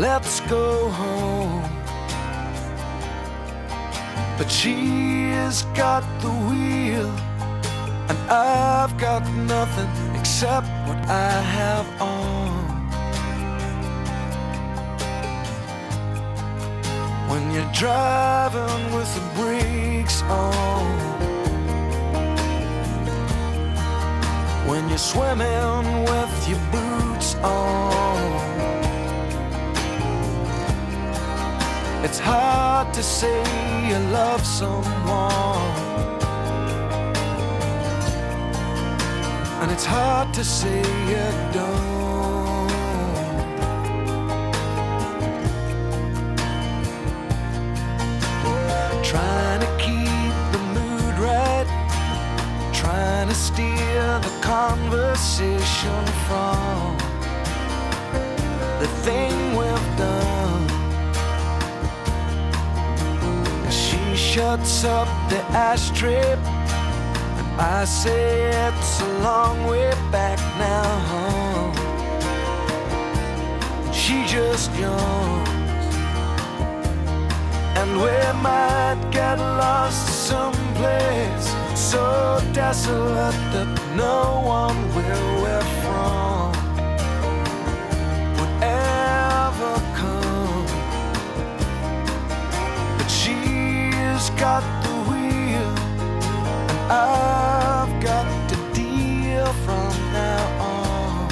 let's 0.00 0.40
go 0.40 0.88
home. 0.90 1.62
But 4.38 4.50
she's 4.50 5.62
got 5.74 6.02
the 6.20 6.30
wheel, 6.48 7.10
and 8.08 8.18
I've 8.30 8.96
got 8.98 9.22
nothing 9.32 9.90
except 10.18 10.66
what 10.86 10.98
I 11.08 11.40
have 11.58 12.02
on. 12.02 12.70
when 17.30 17.52
you're 17.52 17.72
driving 17.72 18.92
with 18.92 19.08
the 19.14 19.20
brakes 19.40 20.22
on. 20.22 21.39
When 24.70 24.88
you're 24.88 24.98
swimming 24.98 26.04
with 26.04 26.48
your 26.48 26.60
boots 26.70 27.34
on. 27.42 28.60
It's 32.04 32.20
hard 32.20 32.94
to 32.94 33.02
say 33.02 33.40
you 33.88 33.98
love 34.12 34.46
someone 34.46 35.90
And 39.60 39.70
it's 39.72 39.84
hard 39.84 40.32
to 40.34 40.44
say 40.44 40.78
you 40.78 41.52
don't. 41.52 41.99
Conversation 55.80 56.06
from 56.26 56.96
the 58.80 58.86
thing 59.04 59.56
we've 59.56 59.96
done. 59.96 60.68
She 63.70 64.16
shuts 64.16 64.84
up 64.84 65.08
the 65.28 65.40
ashtray, 65.56 66.32
and 66.32 67.60
I 67.60 67.84
say 67.84 68.50
it's 68.68 69.00
a 69.00 69.18
long 69.22 69.66
way 69.66 69.90
back 70.10 70.38
now. 70.58 71.72
She 73.92 74.24
just 74.26 74.74
yawns, 74.76 75.48
and 77.76 77.90
we 77.96 78.16
might 78.42 79.00
get 79.10 79.38
lost 79.38 80.28
someplace 80.28 81.54
so 81.74 82.40
desolate 82.52 83.40
that 83.52 83.68
no 83.96 84.42
one 84.44 84.76
where 84.94 85.39
I've 96.92 98.02
got 98.02 98.26
to 98.48 98.56
deal 98.74 99.46
from 99.64 99.92
now 100.12 100.42
on. 100.58 101.28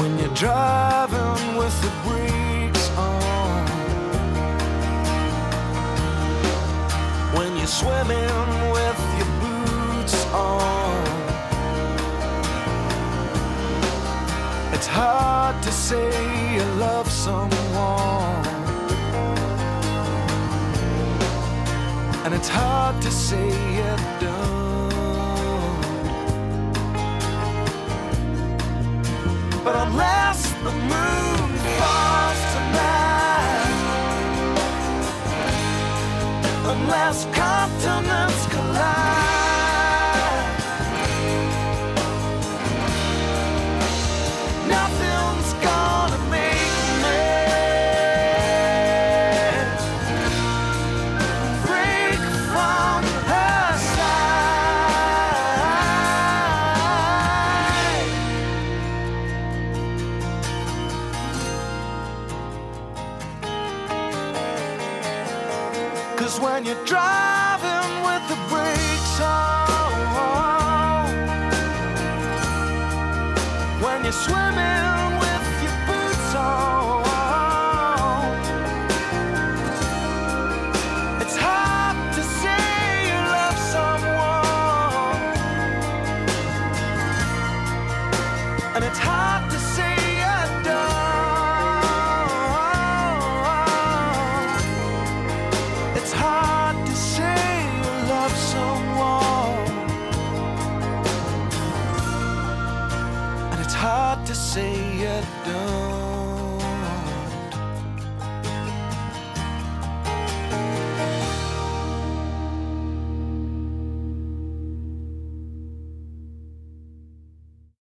When 0.00 0.18
you're 0.18 0.34
driving 0.34 1.56
with 1.58 1.76
the 1.82 1.90
brakes 2.02 2.88
on, 2.96 3.66
when 7.36 7.58
you're 7.58 7.66
swimming 7.66 8.70
with 8.72 9.00
your 9.18 9.30
boots 9.42 10.24
on. 10.32 11.04
It's 14.72 14.86
hard 14.86 15.62
to 15.62 15.70
say 15.70 16.54
you 16.54 16.64
love 16.80 17.10
someone. 17.10 18.55
And 22.26 22.34
it's 22.34 22.48
hard 22.48 23.00
to 23.02 23.10
say 23.12 23.46
you 23.76 23.96
don't. 24.18 24.90
But 29.62 29.76
unless 29.86 30.50
the 30.66 30.72
moon 30.90 31.48
falls 31.78 32.40
tonight, 32.56 33.70
unless 36.74 37.26
continents 37.26 38.35